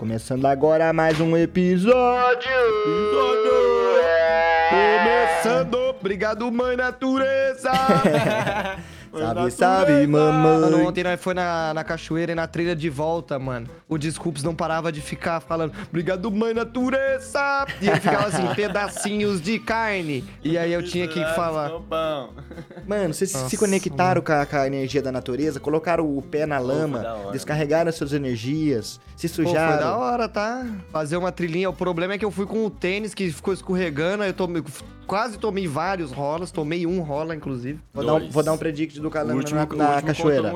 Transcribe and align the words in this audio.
Começando 0.00 0.46
agora 0.46 0.94
mais 0.94 1.20
um 1.20 1.36
episódio. 1.36 2.50
Começando, 4.70 5.74
obrigado 5.90 6.50
mãe 6.50 6.74
natureza. 6.74 7.70
Salve, 9.50 10.06
Mano, 10.06 10.70
mamãe. 10.70 10.86
ontem 10.86 11.02
nós 11.04 11.20
foi 11.20 11.34
na, 11.34 11.74
na 11.74 11.82
cachoeira 11.84 12.32
e 12.32 12.34
na 12.34 12.46
trilha 12.46 12.76
de 12.76 12.88
volta, 12.88 13.38
mano. 13.38 13.66
O 13.88 13.98
Desculpes 13.98 14.42
não 14.42 14.54
parava 14.54 14.92
de 14.92 15.00
ficar 15.00 15.40
falando, 15.40 15.72
obrigado 15.88 16.30
mãe 16.30 16.54
natureza. 16.54 17.66
E 17.80 17.88
ele 17.88 18.00
ficava 18.00 18.26
assim, 18.28 18.46
pedacinhos 18.54 19.40
de 19.40 19.58
carne. 19.58 20.24
E 20.44 20.56
aí 20.56 20.72
eu 20.72 20.82
tinha 20.82 21.08
que 21.08 21.24
falar. 21.34 21.70
Mano, 22.86 23.14
vocês 23.14 23.30
se 23.30 23.36
Nossa, 23.42 23.56
conectaram 23.56 24.22
com 24.22 24.32
a, 24.32 24.46
com 24.46 24.56
a 24.56 24.66
energia 24.66 25.02
da 25.02 25.10
natureza, 25.12 25.58
colocaram 25.60 26.04
o 26.16 26.22
pé 26.22 26.46
na 26.46 26.58
lama, 26.58 26.98
hora. 27.00 27.32
descarregaram 27.32 27.88
as 27.88 27.94
suas 27.96 28.12
energias, 28.12 29.00
se 29.16 29.28
Pô, 29.28 29.34
foi 29.34 29.44
da 29.44 29.50
sujaram. 29.50 29.98
hora, 29.98 30.28
tá? 30.28 30.66
Fazer 30.92 31.16
uma 31.16 31.32
trilhinha. 31.32 31.68
O 31.70 31.72
problema 31.74 32.14
é 32.14 32.18
que 32.18 32.24
eu 32.24 32.30
fui 32.30 32.46
com 32.46 32.64
o 32.64 32.70
tênis 32.70 33.14
que 33.14 33.30
ficou 33.30 33.52
escorregando. 33.54 34.22
aí 34.22 34.30
Eu 34.30 34.34
tomei, 34.34 34.62
quase 35.06 35.38
tomei 35.38 35.66
vários 35.66 36.10
rolas. 36.12 36.50
Tomei 36.50 36.86
um 36.86 37.00
rola, 37.00 37.34
inclusive. 37.34 37.78
Vou 37.92 38.04
dar, 38.04 38.14
um, 38.14 38.18
Dois. 38.20 38.32
vou 38.32 38.42
dar 38.42 38.52
um 38.52 38.58
predict 38.58 38.99
do 39.00 39.10
Calango 39.10 39.38
último, 39.38 39.58
na, 39.58 39.66
na 39.96 40.02
cachoeira. 40.02 40.52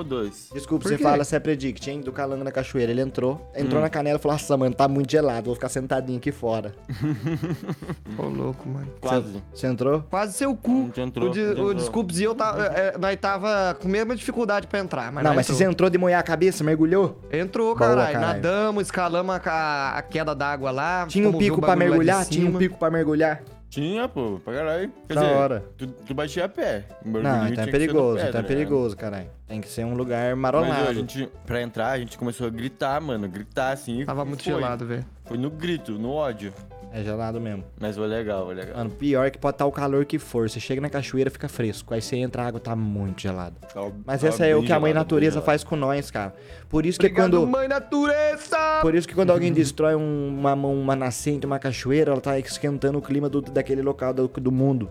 Desculpa, 0.53 0.89
você 0.89 0.99
fala 0.99 1.25
se 1.25 1.35
é 1.35 1.39
predict, 1.41 1.91
hein? 1.91 2.01
Do 2.01 2.13
Calango 2.13 2.45
na 2.45 2.53
cachoeira. 2.53 2.91
Ele 2.93 3.01
entrou, 3.01 3.51
entrou 3.57 3.79
Hum. 3.81 3.83
na 3.83 3.91
canela 3.91 4.19
e 4.19 4.23
falou: 4.23 4.35
Nossa, 4.37 4.57
mano, 4.57 4.75
tá 4.75 4.87
muito 4.89 5.11
gelado, 5.11 5.47
vou 5.47 5.55
ficar 5.55 5.69
sentadinho 5.69 6.19
aqui 6.19 6.31
fora. 6.33 6.75
Ô, 8.19 8.23
louco, 8.27 8.69
mano. 8.69 8.89
Quase. 9.01 9.43
Você 9.53 9.67
entrou? 9.67 10.05
Quase 10.11 10.33
seu 10.35 10.55
cu. 10.55 10.91
Não 10.97 11.05
entrou, 11.05 11.29
o, 11.29 11.33
de- 11.33 11.41
o 11.41 11.51
entrou. 11.53 11.75
Desculpes 11.75 12.19
e 12.21 12.25
eu 12.25 12.35
tava. 12.35 12.65
é, 12.67 12.97
nós 12.99 13.17
tava 13.21 13.75
com 13.81 13.89
a 13.89 13.91
mesma 13.91 14.15
dificuldade 14.17 14.67
pra 14.67 14.79
entrar, 14.79 15.11
mas 15.13 15.25
não, 15.25 15.35
mas 15.35 15.47
entrou. 15.47 15.59
você 15.59 15.65
entrou 15.65 15.91
de 15.91 15.99
molhar 15.99 16.21
a 16.21 16.23
cabeça, 16.23 16.63
mergulhou? 16.63 17.19
Entrou, 17.33 17.75
caralho. 17.75 18.21
Nadamos, 18.21 18.85
escalamos 18.85 19.35
a, 19.45 19.95
a 19.97 20.03
queda 20.03 20.35
d'água 20.35 20.71
lá. 20.71 21.07
Tinha 21.09 21.29
um 21.29 21.33
pico 21.39 21.61
pra 21.61 21.77
mergulhar? 21.77 22.25
Tinha 22.27 22.49
um 22.49 22.55
pico 22.59 22.79
pra 22.79 22.91
mergulhar? 22.91 23.43
Tinha, 23.75 24.09
pô, 24.09 24.41
pra 24.45 24.55
caralho. 24.55 24.93
Quer 25.09 25.15
Da 25.15 25.23
dizer, 25.23 25.35
hora. 25.35 25.65
Tu, 25.77 25.87
tu 25.89 26.15
batia 26.15 26.45
a 26.45 26.49
pé. 26.49 26.85
Não, 27.05 27.49
então 27.49 27.65
é 27.65 27.67
perigoso, 27.67 28.19
então 28.19 28.29
é 28.29 28.33
tá 28.33 28.43
perigoso, 28.45 28.97
caralho. 28.97 29.29
Tem 29.49 29.61
que 29.61 29.69
ser 29.69 29.85
um 29.85 29.95
lugar 29.95 30.31
Mas 30.37 30.39
marolado. 30.39 30.85
ó, 30.87 30.91
a 30.91 30.95
gente, 30.95 31.29
pra 31.45 31.61
entrar, 31.61 31.91
a 31.91 31.99
gente 31.99 32.17
começou 32.17 32.47
a 32.47 32.51
gritar, 32.51 33.01
mano. 33.01 33.29
Gritar 33.29 33.73
assim. 33.73 34.05
Tava 34.05 34.25
muito 34.25 34.45
foi. 34.45 34.53
gelado, 34.53 34.87
velho. 34.87 35.05
Foi 35.25 35.37
no 35.37 35.51
grito, 35.51 35.93
no 35.99 36.13
ódio. 36.13 36.53
É 36.97 37.03
gelado 37.03 37.41
mesmo. 37.41 37.65
Mas 37.81 37.97
foi 37.97 38.07
legal, 38.07 38.47
foi 38.47 38.55
legal. 38.55 38.77
Mano, 38.77 38.91
pior 38.91 39.29
que 39.29 39.37
pode 39.37 39.57
estar 39.57 39.67
o 39.67 39.73
calor 39.73 40.05
que 40.05 40.17
for. 40.17 40.49
Você 40.49 40.61
chega 40.61 40.81
na 40.81 40.89
cachoeira, 40.89 41.29
fica 41.29 41.49
fresco. 41.49 41.93
Aí 41.93 42.01
você 42.01 42.15
entra, 42.15 42.45
a 42.45 42.47
água 42.47 42.61
tá 42.61 42.77
muito 42.77 43.21
gelada. 43.21 43.57
Tava- 43.73 43.93
Mas 44.07 44.21
tava 44.21 44.33
essa 44.33 44.47
é 44.47 44.55
o 44.55 44.63
que 44.63 44.73
a 44.73 44.79
mãe 44.79 44.93
gelado, 44.93 45.05
natureza 45.05 45.43
faz 45.43 45.65
com 45.65 45.75
nós, 45.75 46.09
cara. 46.13 46.33
Por 46.69 46.87
isso 46.87 46.97
que 47.01 47.07
Obrigado, 47.07 47.33
quando. 47.39 47.47
mãe 47.49 47.67
natureza! 47.67 48.57
Por 48.81 48.95
isso 48.95 49.09
que 49.09 49.15
quando 49.15 49.31
alguém 49.31 49.53
destrói 49.53 49.97
um- 49.97 50.29
uma, 50.39 50.55
uma 50.55 50.95
nascente, 50.95 51.45
uma 51.45 51.59
cachoeira, 51.59 52.13
ela 52.13 52.21
tá 52.21 52.39
esquentando 52.39 52.97
o 52.99 53.03
clima 53.03 53.29
do, 53.29 53.41
daquele 53.43 53.83
local 53.83 54.15
do, 54.15 54.29
do 54.29 54.53
mundo. 54.53 54.89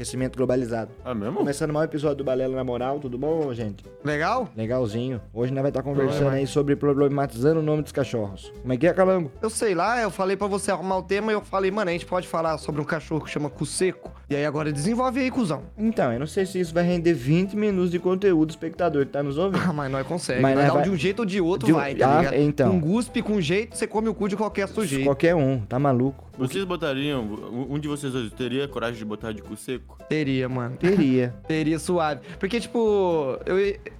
Aquecimento 0.00 0.38
globalizado. 0.38 0.92
Ah, 1.04 1.14
mesmo? 1.14 1.36
Começando 1.36 1.74
mais 1.74 1.86
um 1.86 1.90
episódio 1.90 2.16
do 2.16 2.24
Balela 2.24 2.56
na 2.56 2.64
Moral, 2.64 2.98
tudo 2.98 3.18
bom, 3.18 3.52
gente? 3.52 3.84
Legal? 4.02 4.48
Legalzinho. 4.56 5.20
Hoje 5.30 5.52
nós 5.52 5.60
vai 5.60 5.70
estar 5.70 5.82
conversando 5.82 6.28
Oi, 6.28 6.38
aí 6.38 6.46
sobre 6.46 6.74
problematizando 6.74 7.60
o 7.60 7.62
nome 7.62 7.82
dos 7.82 7.92
cachorros. 7.92 8.50
Como 8.62 8.72
é 8.72 8.78
que 8.78 8.86
é, 8.86 8.94
Calango? 8.94 9.30
Eu 9.42 9.50
sei 9.50 9.74
lá, 9.74 10.00
eu 10.00 10.10
falei 10.10 10.38
pra 10.38 10.46
você 10.46 10.70
arrumar 10.70 10.96
o 10.96 11.02
tema 11.02 11.30
e 11.30 11.34
eu 11.34 11.42
falei, 11.42 11.70
mano, 11.70 11.90
a 11.90 11.92
gente 11.92 12.06
pode 12.06 12.26
falar 12.26 12.56
sobre 12.56 12.80
um 12.80 12.84
cachorro 12.84 13.22
que 13.22 13.30
chama 13.30 13.50
Cuseco. 13.50 14.10
E 14.30 14.36
aí 14.36 14.46
agora 14.46 14.72
desenvolve 14.72 15.18
aí, 15.18 15.28
cuzão. 15.28 15.64
Então, 15.76 16.12
eu 16.12 16.20
não 16.20 16.26
sei 16.26 16.46
se 16.46 16.60
isso 16.60 16.72
vai 16.72 16.84
render 16.84 17.12
20 17.12 17.56
minutos 17.56 17.90
de 17.90 17.98
conteúdo, 17.98 18.50
espectador 18.50 19.04
que 19.04 19.10
tá 19.10 19.24
nos 19.24 19.36
ouvindo. 19.36 19.60
Ah, 19.68 19.72
mas 19.72 19.90
nós 19.90 20.06
consegue. 20.06 20.40
Mas 20.40 20.54
nós 20.56 20.72
vai- 20.72 20.82
de 20.84 20.90
um 20.90 20.96
jeito 20.96 21.18
ou 21.18 21.26
de 21.26 21.40
outro, 21.40 21.66
De 21.66 21.72
um- 21.72 21.76
vai, 21.76 21.96
tá 21.96 22.08
Ah, 22.08 22.18
ligado? 22.20 22.34
então. 22.36 22.70
Com 22.70 22.80
guspe, 22.80 23.22
com 23.22 23.40
jeito, 23.40 23.76
você 23.76 23.88
come 23.88 24.08
o 24.08 24.14
cu 24.14 24.28
de 24.28 24.36
qualquer 24.36 24.68
sujeito. 24.68 25.04
Qualquer 25.04 25.34
um, 25.34 25.58
tá 25.62 25.80
maluco? 25.80 26.30
Vocês 26.38 26.62
botariam, 26.64 27.24
um 27.68 27.76
de 27.76 27.88
vocês 27.88 28.12
dois 28.12 28.32
teria 28.32 28.68
coragem 28.68 28.98
de 28.98 29.04
botar 29.04 29.32
de 29.32 29.42
cu 29.42 29.56
seco? 29.56 29.98
Teria, 30.08 30.48
mano. 30.48 30.76
Teria. 30.76 31.34
Teria 31.48 31.78
suave. 31.80 32.20
Porque, 32.38 32.60
tipo, 32.60 33.36
eu, 33.44 33.56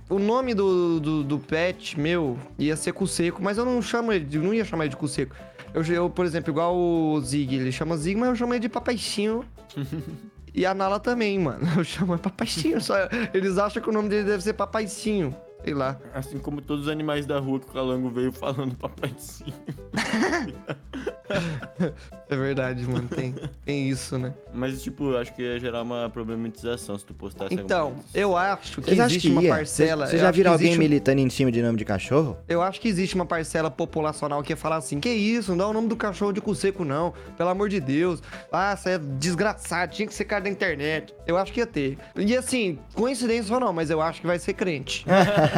o 0.09 0.21
nome 0.21 0.55
do, 0.55 1.01
do, 1.01 1.25
do 1.25 1.39
pet 1.41 1.99
meu 1.99 2.39
ia 2.57 2.77
ser 2.77 2.93
Cuseco, 2.93 3.43
mas 3.43 3.59
eu 3.59 3.65
não 3.65 3.83
chamo 3.83 4.13
ele, 4.13 4.25
de- 4.25 4.39
não 4.39 4.55
ia 4.55 4.65
chamar 4.65 4.85
ele 4.85 4.91
de 4.91 4.97
Cuseco. 4.97 5.35
Eu, 5.75 5.83
eu, 5.85 6.09
por 6.09 6.25
exemplo, 6.25 6.51
igual 6.53 6.77
o 6.77 7.21
Zig, 7.21 7.55
ele 7.57 7.73
chama 7.73 7.97
Zig, 7.97 8.19
mas 8.19 8.29
eu 8.31 8.37
chamo 8.37 8.53
ele 8.55 8.61
de 8.61 8.69
Papaicinho. 8.69 9.45
e 10.55 10.67
a 10.67 10.75
Nala 10.75 11.01
também, 11.01 11.39
mano. 11.39 11.67
Eu 11.77 11.85
chamo 11.85 12.15
ele 12.15 12.19
Papaicinho. 12.19 12.81
Só, 12.81 12.95
eles 13.33 13.59
acham 13.59 13.83
que 13.83 13.89
o 13.89 13.93
nome 13.93 14.09
dele 14.09 14.25
deve 14.25 14.43
ser 14.43 14.55
Papaicinho. 14.55 15.35
Sei 15.65 15.75
lá. 15.75 15.99
Assim 16.15 16.39
como 16.39 16.63
todos 16.63 16.85
os 16.85 16.89
animais 16.89 17.27
da 17.27 17.39
rua 17.39 17.61
que 17.61 17.67
o 17.67 17.73
Calango 17.73 18.09
veio 18.09 18.33
falando 18.33 18.75
papaizinho. 18.77 19.53
É 22.31 22.37
verdade, 22.37 22.85
mano. 22.87 23.09
Tem, 23.09 23.35
tem 23.65 23.89
isso, 23.89 24.17
né? 24.17 24.33
Mas, 24.55 24.81
tipo, 24.83 25.11
eu 25.11 25.19
acho 25.19 25.35
que 25.35 25.43
ia 25.43 25.59
gerar 25.59 25.83
uma 25.83 26.09
problematização 26.09 26.97
se 26.97 27.05
tu 27.05 27.13
postasse 27.13 27.53
Então, 27.53 27.79
alguma 27.87 28.03
coisa. 28.05 28.19
eu 28.19 28.37
acho 28.37 28.77
que 28.81 28.87
Vocês 28.87 29.01
acham 29.01 29.07
existe 29.11 29.27
que 29.29 29.33
uma 29.33 29.43
ia? 29.43 29.51
parcela. 29.51 30.07
Vocês 30.07 30.15
eu 30.15 30.19
já 30.21 30.29
acho 30.29 30.37
viram 30.37 30.53
alguém 30.53 30.67
existe 30.69 30.79
um- 30.79 30.83
militando 30.89 31.21
em 31.21 31.29
cima 31.31 31.51
de 31.51 31.61
nome 31.61 31.77
de 31.79 31.85
cachorro? 31.85 32.37
Eu 32.49 32.63
acho 32.63 32.81
que 32.81 32.87
existe 32.87 33.17
uma 33.17 33.27
parcela 33.27 33.69
populacional 33.69 34.43
que 34.45 34.53
ia 34.53 34.57
falar 34.57 34.77
assim: 34.77 35.01
que 35.01 35.09
isso, 35.09 35.51
não 35.51 35.59
dá 35.59 35.69
o 35.69 35.73
nome 35.73 35.89
do 35.89 35.97
cachorro 35.97 36.33
de 36.33 36.41
cu 36.41 36.55
seco, 36.55 36.85
não. 36.85 37.13
Pelo 37.37 37.49
amor 37.51 37.69
de 37.69 37.81
Deus. 37.81 38.23
Ah, 38.53 38.77
você 38.77 38.91
é 38.91 38.99
desgraçado, 38.99 39.93
tinha 39.93 40.07
que 40.07 40.15
ser 40.15 40.25
cara 40.25 40.45
da 40.45 40.51
internet. 40.51 41.13
Eu 41.27 41.37
acho 41.37 41.53
que 41.53 41.59
ia 41.59 41.67
ter. 41.67 41.99
E 42.15 42.37
assim, 42.37 42.79
coincidência 42.95 43.53
ou 43.53 43.59
não, 43.61 43.73
mas 43.73 43.91
eu 43.91 44.01
acho 44.01 44.21
que 44.21 44.27
vai 44.29 44.39
ser 44.39 44.53
crente. 44.55 45.05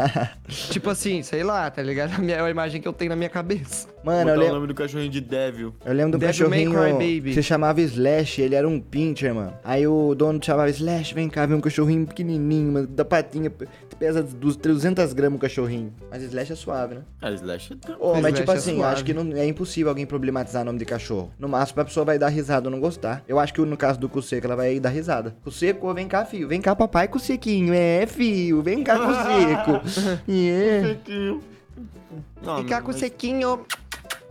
tipo 0.49 0.89
assim, 0.91 1.23
sei 1.23 1.43
lá, 1.43 1.71
tá 1.71 1.83
ligado? 1.83 2.15
A, 2.15 2.19
minha, 2.19 2.37
é 2.37 2.41
a 2.41 2.51
imagem 2.51 2.81
que 2.81 2.89
eu 2.89 2.93
tenho 2.95 3.11
na 3.11 3.17
minha 3.17 3.29
cabeça. 3.31 3.89
Mano, 4.03 4.21
eu 4.21 4.25
Botar 4.25 4.37
o 4.37 4.41
lembro. 4.41 4.55
nome 4.55 4.67
do 4.69 4.75
cachorrinho 4.75 5.11
de 5.11 5.21
Devil. 5.71 5.75
Eu 5.85 5.93
lembro 5.95 6.11
de 6.13 6.17
um 6.17 6.21
May 6.21 6.29
cachorrinho 6.29 6.71
Cry 6.73 6.93
Baby. 6.93 7.21
que 7.23 7.35
se 7.35 7.43
chamava 7.43 7.81
Slash, 7.81 8.41
ele 8.43 8.55
era 8.55 8.67
um 8.69 8.81
pincher, 8.81 9.35
mano. 9.35 9.55
Aí 9.63 9.87
o 9.87 10.15
dono 10.15 10.39
chamava 10.43 10.69
Slash, 10.71 11.15
vem 11.15 11.29
cá, 11.29 11.47
vem 11.47 11.57
um 11.57 11.61
cachorrinho 11.61 12.07
pequenininho, 12.07 12.73
mano, 12.73 12.87
da 12.87 13.05
patinha, 13.05 13.51
pesa 13.99 14.23
dos 14.23 14.57
300 14.57 15.13
gramas 15.13 15.37
o 15.39 15.41
cachorrinho. 15.41 15.93
Mas 16.11 16.23
Slash 16.23 16.53
é 16.53 16.57
suave, 16.57 16.95
né? 16.97 17.03
Ah, 17.21 17.31
Slash 17.31 17.73
é 17.73 17.77
tão- 17.77 17.97
Ô, 18.01 18.15
mas 18.15 18.19
Slash 18.25 18.35
tipo 18.41 18.51
é 18.53 18.55
assim, 18.57 18.71
eu 18.73 18.77
suave. 18.79 18.95
acho 18.95 19.05
que 19.05 19.15
não, 19.15 19.37
é 19.37 19.47
impossível 19.47 19.89
alguém 19.91 20.07
problematizar 20.07 20.65
nome 20.65 20.79
de 20.79 20.85
cachorro. 20.85 21.31
No 21.39 21.49
máximo 21.49 21.81
a 21.83 21.85
pessoa 21.85 22.05
vai 22.05 22.19
dar 22.19 22.29
risada 22.29 22.67
ou 22.69 22.71
não 22.73 22.81
gostar. 22.81 23.23
Eu 23.29 23.39
acho 23.39 23.55
que 23.55 23.61
no 23.61 23.77
caso 23.77 23.99
do 24.01 24.09
Cuseco, 24.09 24.47
ela 24.47 24.57
vai 24.57 24.81
dar 24.81 24.89
risada. 24.91 25.37
Cuseco, 25.45 25.93
vem 25.95 26.09
cá, 26.09 26.25
filho. 26.25 26.49
Vem 26.49 26.61
cá, 26.61 26.75
papai, 26.75 27.07
Cusequinho. 27.09 27.73
É, 27.75 28.07
filho. 28.07 28.63
Vem 28.63 28.83
cá, 28.83 28.97
Cuseco. 28.99 30.21
Yeah. 30.29 30.97
Não, 32.43 32.59
Ficar 32.59 32.83
com 32.83 32.93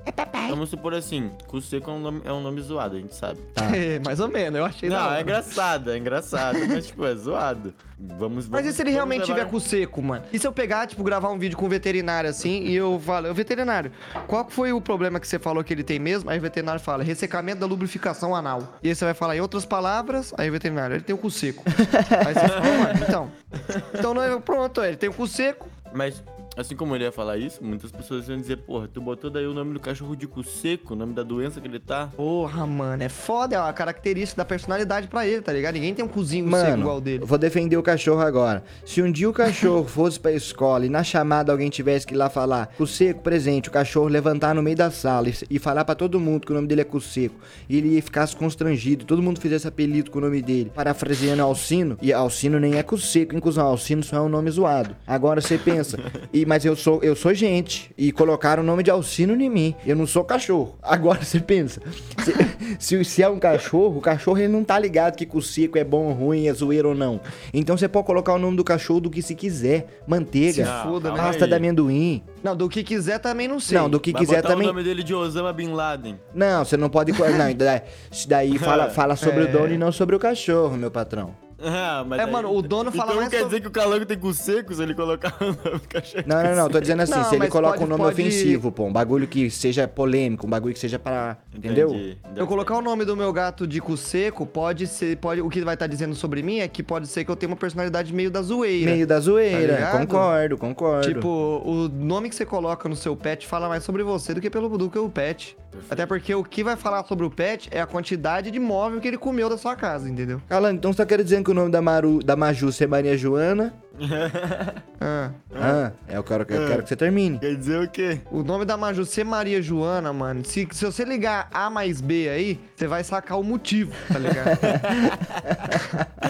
mas 0.06 0.16
sequinho. 0.16 0.50
Vamos 0.50 0.70
supor 0.70 0.94
assim, 0.94 1.32
cu 1.48 1.62
seco 1.62 1.90
é 1.90 1.94
um 1.94 2.00
nome, 2.00 2.22
é 2.26 2.32
um 2.34 2.42
nome 2.42 2.62
zoado, 2.62 2.96
a 2.96 3.00
gente 3.00 3.16
sabe. 3.16 3.40
Tá. 3.54 3.62
É, 3.76 4.00
mais 4.00 4.20
ou 4.20 4.28
menos, 4.28 4.60
eu 4.60 4.66
achei 4.66 4.90
Não, 4.90 5.14
é 5.14 5.22
engraçado, 5.22 5.92
é 5.92 5.98
engraçado, 5.98 6.58
mas 6.68 6.88
tipo, 6.88 7.06
é 7.06 7.16
zoado. 7.16 7.74
Vamos, 8.18 8.48
Mas 8.50 8.62
vamos 8.64 8.68
e 8.68 8.74
se 8.74 8.82
ele 8.82 8.90
realmente 8.92 9.22
levar- 9.22 9.36
tiver 9.36 9.50
com 9.50 9.60
seco, 9.60 10.02
mano? 10.02 10.26
E 10.34 10.40
se 10.40 10.46
eu 10.48 10.52
pegar, 10.52 10.88
tipo, 10.88 11.04
gravar 11.04 11.30
um 11.30 11.38
vídeo 11.38 11.56
com 11.56 11.68
um 11.68 11.70
veterinário 11.70 12.28
assim 12.30 12.64
e 12.64 12.76
eu 12.76 13.00
falo, 13.00 13.30
"Ô, 13.30 13.34
veterinário, 13.34 13.92
qual 14.28 14.44
que 14.44 14.52
foi 14.54 14.74
o 14.74 14.82
problema 14.82 15.20
que 15.20 15.28
você 15.28 15.38
falou 15.38 15.64
que 15.64 15.72
ele 15.72 15.84
tem 15.84 16.00
mesmo? 16.00 16.28
Aí 16.30 16.40
o 16.40 16.42
veterinário 16.42 16.82
fala, 16.82 17.04
ressecamento 17.04 17.60
da 17.60 17.68
lubrificação 17.68 18.36
anal. 18.36 18.76
E 18.82 18.90
aí 18.90 18.96
você 18.96 19.06
vai 19.06 19.14
falar 19.14 19.38
em 19.38 19.42
outras 19.42 19.66
palavras, 19.66 20.34
aí 20.36 20.50
o 20.50 20.52
veterinário, 20.52 20.96
ele 20.96 21.04
tem 21.04 21.14
o 21.14 21.18
cu 21.18 21.30
seco. 21.30 21.64
aí 21.68 22.34
você 22.34 22.48
fala, 22.48 22.78
mano, 22.78 23.00
então. 23.08 23.32
Então 23.94 24.14
não 24.16 24.24
é, 24.24 24.40
pronto, 24.40 24.84
ele 24.84 24.98
tem 24.98 25.10
o 25.10 25.14
cu 25.14 25.28
seco. 25.28 25.70
Mas, 25.94 26.24
assim 26.56 26.76
como 26.76 26.96
ele 26.96 27.04
ia 27.04 27.12
falar 27.12 27.38
isso, 27.38 27.64
muitas 27.64 27.92
pessoas 27.92 28.28
iam 28.28 28.38
dizer, 28.40 28.58
porra, 28.58 28.88
tu 28.88 29.02
botou 29.02 29.30
daí 29.30 29.46
o 29.48 29.54
nome 29.54 29.74
do 29.74 29.80
cachorro 29.80 30.16
de 30.16 30.28
cu 30.28 30.44
seco, 30.44 30.94
o 30.94 30.98
nome 30.98 31.14
da 31.14 31.24
doença 31.24 31.60
que 31.62 31.68
ele 31.68 31.80
tá. 31.80 32.08
Porra, 32.16 32.66
mano, 32.68 33.04
é 33.04 33.10
foda, 33.10 33.56
é 33.56 33.60
uma 33.60 33.74
característica 33.74 34.42
da 34.42 34.46
personalidade 34.46 35.08
pra 35.08 35.26
ele, 35.26 35.42
tá 35.42 35.54
ligado? 35.54 35.74
Ninguém 35.76 35.94
tem 35.94 36.04
um 36.04 36.08
cozinho 36.08 36.50
seco 36.52 36.80
igual 36.80 36.96
Mano, 36.96 37.02
dele. 37.02 37.24
eu 37.24 37.28
vou 37.28 37.38
defender 37.38 37.78
o 37.78 37.84
cachorro 37.84 38.22
agora. 38.22 38.64
Se 38.86 39.02
um 39.02 39.12
dia 39.12 39.30
o 39.30 39.34
cachorro 39.34 39.86
fosse 39.88 40.20
pra 40.20 40.32
escola 40.32 40.86
e 40.86 40.90
na 40.90 41.04
chamada 41.04 41.52
alguém 41.52 41.70
tivesse 41.70 42.06
que 42.06 42.14
ir 42.14 42.18
lá 42.18 42.30
falar 42.30 42.68
Cuseco 42.78 43.22
presente, 43.22 43.70
o 43.70 43.72
cachorro 43.72 44.08
levantar 44.08 44.54
no 44.54 44.62
meio 44.62 44.76
da 44.76 44.92
sala 44.92 45.30
e, 45.30 45.34
e 45.50 45.60
falar 45.60 45.86
pra 45.86 45.96
todo 45.96 46.20
mundo 46.20 46.46
que 46.46 46.52
o 46.52 46.56
nome 46.56 46.68
dele 46.68 46.82
é 46.82 46.86
Cuseco, 46.86 47.36
e 47.70 47.78
ele 47.78 48.02
ficasse 48.02 48.36
constrangido, 48.36 49.06
todo 49.06 49.22
mundo 49.22 49.40
fizesse 49.40 49.68
apelido 49.68 50.12
com 50.12 50.20
o 50.20 50.22
nome 50.22 50.42
dele, 50.42 50.72
parafraseando 50.74 51.42
Alcino, 51.42 51.98
e 52.02 52.12
Alcino 52.12 52.60
nem 52.60 52.76
é 52.76 52.84
Cuseco, 52.84 53.34
hein, 53.34 53.40
cuzão? 53.40 53.66
Alcino 53.66 54.04
só 54.04 54.18
é 54.18 54.22
um 54.22 54.30
nome 54.30 54.50
zoado. 54.52 54.96
Agora 55.08 55.40
você 55.42 55.58
pensa, 55.58 55.98
e, 56.42 56.46
mas 56.46 56.66
eu 56.66 56.76
sou, 56.76 57.02
eu 57.04 57.16
sou 57.16 57.34
gente, 57.34 57.92
e 57.98 58.12
colocaram 58.12 58.64
o 58.64 58.66
nome 58.66 58.84
de 58.84 58.92
Alcino 58.92 59.34
em 59.42 59.50
mim, 59.50 59.76
eu 59.86 59.96
não 59.96 60.06
sou 60.08 60.24
cachorro. 60.24 60.76
Agora 60.84 61.24
você 61.24 61.40
pensa, 61.40 61.82
se, 62.20 62.34
se, 62.80 63.04
se 63.06 63.24
é 63.24 63.30
um 63.30 63.40
cachorro, 63.40 63.98
o 63.98 64.02
cachorro 64.02 64.38
ele 64.38 64.48
não 64.50 64.64
tá 64.64 64.78
ligado 64.80 65.16
que 65.16 65.26
Cuseco 65.26 65.78
é 65.78 65.84
bom 65.84 66.06
ou 66.08 66.14
ruim, 66.14 66.48
é 66.48 66.54
zoeiro 66.54 66.90
ou 66.90 66.96
não. 66.96 67.20
Então 67.54 67.78
você 67.78 67.88
pode 67.88 68.06
colocar 68.06 68.34
o 68.34 68.40
nome 68.40 68.58
do 68.58 68.64
cachorro 68.64 69.00
do 69.02 69.10
que 69.10 69.22
se 69.22 69.36
quiser. 69.36 70.02
Manteiga, 70.08 70.66
Se 70.66 70.84
foda, 70.84 71.12
né? 71.12 71.18
pasta 71.18 71.48
de 71.48 71.54
amendoim. 71.54 72.24
Não, 72.44 72.56
do 72.56 72.68
que 72.68 72.84
quiser 72.84 73.20
também 73.20 73.48
não 73.48 73.60
sei. 73.60 73.78
Não, 73.78 73.90
do 73.90 74.00
que 74.00 74.12
Vai 74.12 74.22
quiser 74.22 74.38
botar 74.38 74.50
também. 74.50 74.68
o 74.68 74.72
nome 74.72 74.84
dele 74.84 75.04
de 75.04 75.14
Osama 75.14 75.54
Bin 75.54 75.74
Laden. 75.74 76.20
Não, 76.34 76.66
você 76.66 76.76
não 76.78 76.90
pode. 76.90 77.12
Não, 77.32 77.54
daí, 77.54 77.82
isso 78.12 78.28
daí 78.28 78.58
fala, 78.58 78.90
fala 78.92 79.16
sobre 79.16 79.44
É. 79.44 79.46
o 79.46 79.52
dono 79.52 79.74
e 79.74 79.78
não 79.78 79.92
sobre 79.92 80.16
o 80.16 80.20
cachorro, 80.20 80.76
meu 80.76 80.90
patrão. 80.90 81.36
Ah, 81.64 82.04
mas 82.08 82.20
É, 82.20 82.24
aí- 82.24 82.32
mano, 82.32 82.54
o 82.56 82.62
dono 82.62 82.92
fala 82.92 83.12
então 83.12 83.18
mais 83.18 83.30
quer 83.30 83.40
sobre- 83.40 83.50
dizer 83.50 83.62
que 83.62 83.68
o 83.68 83.72
calango 83.72 84.06
tem 84.06 84.18
cu 84.18 84.34
seco 84.34 84.74
se 84.74 84.82
ele 84.82 84.94
colocar 84.96 85.36
o 85.40 85.46
nome 85.46 85.80
do 85.80 85.88
cachorro? 85.88 86.24
Não, 86.26 86.44
não, 86.44 86.56
não, 86.56 86.70
tô 86.70 86.80
dizendo 86.80 87.02
assim, 87.02 87.12
Não, 87.14 87.24
se 87.26 87.36
ele 87.36 87.48
coloca 87.48 87.74
pode- 87.74 87.84
um 87.86 87.88
nome 87.88 88.04
pode- 88.04 88.22
ofensivo, 88.22 88.72
pô, 88.72 88.86
um 88.86 88.94
bagulho 88.94 89.28
que 89.28 89.50
seja 89.50 89.88
polêmico, 89.88 90.48
um 90.48 90.50
bagulho 90.50 90.74
que 90.74 90.80
seja 90.80 90.98
para, 90.98 91.38
entendeu? 91.54 91.90
Entendi. 91.90 92.18
Eu 92.36 92.48
colocar 92.48 92.76
o 92.78 92.82
nome 92.82 93.06
do 93.06 93.16
meu 93.16 93.32
gato 93.32 93.68
de 93.68 93.80
cu 93.82 93.96
seco, 93.98 94.46
pode 94.46 94.88
ser. 94.88 95.18
Pode, 95.18 95.42
o 95.42 95.50
que 95.50 95.62
vai 95.62 95.74
estar 95.76 95.88
dizendo 95.88 96.16
sobre 96.16 96.42
mim 96.42 96.60
é 96.60 96.68
que 96.68 96.82
pode 96.82 97.08
ser 97.08 97.24
que 97.26 97.32
eu 97.32 97.36
tenha 97.36 97.50
uma 97.50 97.58
personalidade 97.58 98.14
meio 98.14 98.32
da 98.32 98.42
zoeira. 98.42 98.92
Meio 98.92 99.06
da 99.08 99.20
zoeira, 99.20 99.78
Tá 99.78 100.00
concordo, 100.00 100.58
concordo. 100.58 101.08
Tipo, 101.08 101.28
o 101.66 101.88
nome 101.90 102.30
que 102.30 102.36
você 102.36 102.46
coloca 102.46 102.88
no 102.90 102.96
seu 102.96 103.16
pet 103.16 103.46
fala 103.46 103.68
mais 103.70 103.84
sobre 103.84 104.04
você 104.04 104.34
do 104.34 104.42
que 104.42 104.50
pelo 104.50 104.70
do 104.78 104.90
que 104.90 104.98
o 105.00 105.10
pet. 105.10 105.58
Até 105.90 106.06
porque 106.06 106.36
o 106.36 106.44
que 106.44 106.64
vai 106.64 106.76
falar 106.76 107.04
sobre 107.06 107.26
o 107.26 107.30
pet 107.30 107.70
é 107.72 107.80
a 107.80 107.86
quantidade 107.86 108.52
de 108.52 108.60
móvel 108.60 109.00
que 109.00 109.08
ele 109.08 109.18
comeu 109.18 109.48
da 109.50 109.58
sua 109.58 109.74
casa, 109.76 110.10
entendeu? 110.10 110.42
Calango, 110.50 110.76
então 110.76 110.92
você 110.92 110.98
tá 110.98 111.06
querendo 111.06 111.24
dizer 111.24 111.36
que 111.38 111.42
o 111.52 111.54
nome 111.54 111.70
da, 111.70 111.82
Maru, 111.82 112.20
da 112.24 112.36
Maju 112.36 112.70
é 112.80 112.88
Maria 112.88 113.18
Joana? 113.18 113.74
Ah. 115.04 115.32
Ah, 115.56 115.92
é, 116.08 116.16
eu 116.16 116.24
quero, 116.24 116.44
eu 116.44 116.68
quero 116.68 116.84
que 116.84 116.90
você 116.90 116.96
termine. 116.96 117.40
Quer 117.40 117.56
dizer 117.56 117.82
o 117.82 117.90
quê? 117.90 118.20
O 118.30 118.44
nome 118.44 118.66
da 118.66 118.78
Maju 118.78 119.04
ser 119.04 119.26
Maria 119.26 119.60
Joana, 119.60 120.14
mano. 120.14 120.46
Se, 120.46 120.68
se 120.72 120.86
você 120.86 121.04
ligar 121.04 121.50
A 121.52 121.72
mais 121.72 122.00
B 122.02 122.30
aí, 122.30 122.60
você 122.76 122.86
vai 122.86 123.04
sacar 123.04 123.40
o 123.40 123.44
motivo, 123.44 123.92
tá 124.14 124.20
ligado? 124.20 124.60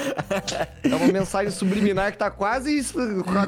é 0.84 0.96
uma 0.96 1.08
mensagem 1.08 1.52
subliminar 1.52 2.12
que 2.14 2.18
tá 2.18 2.32
quase, 2.32 2.82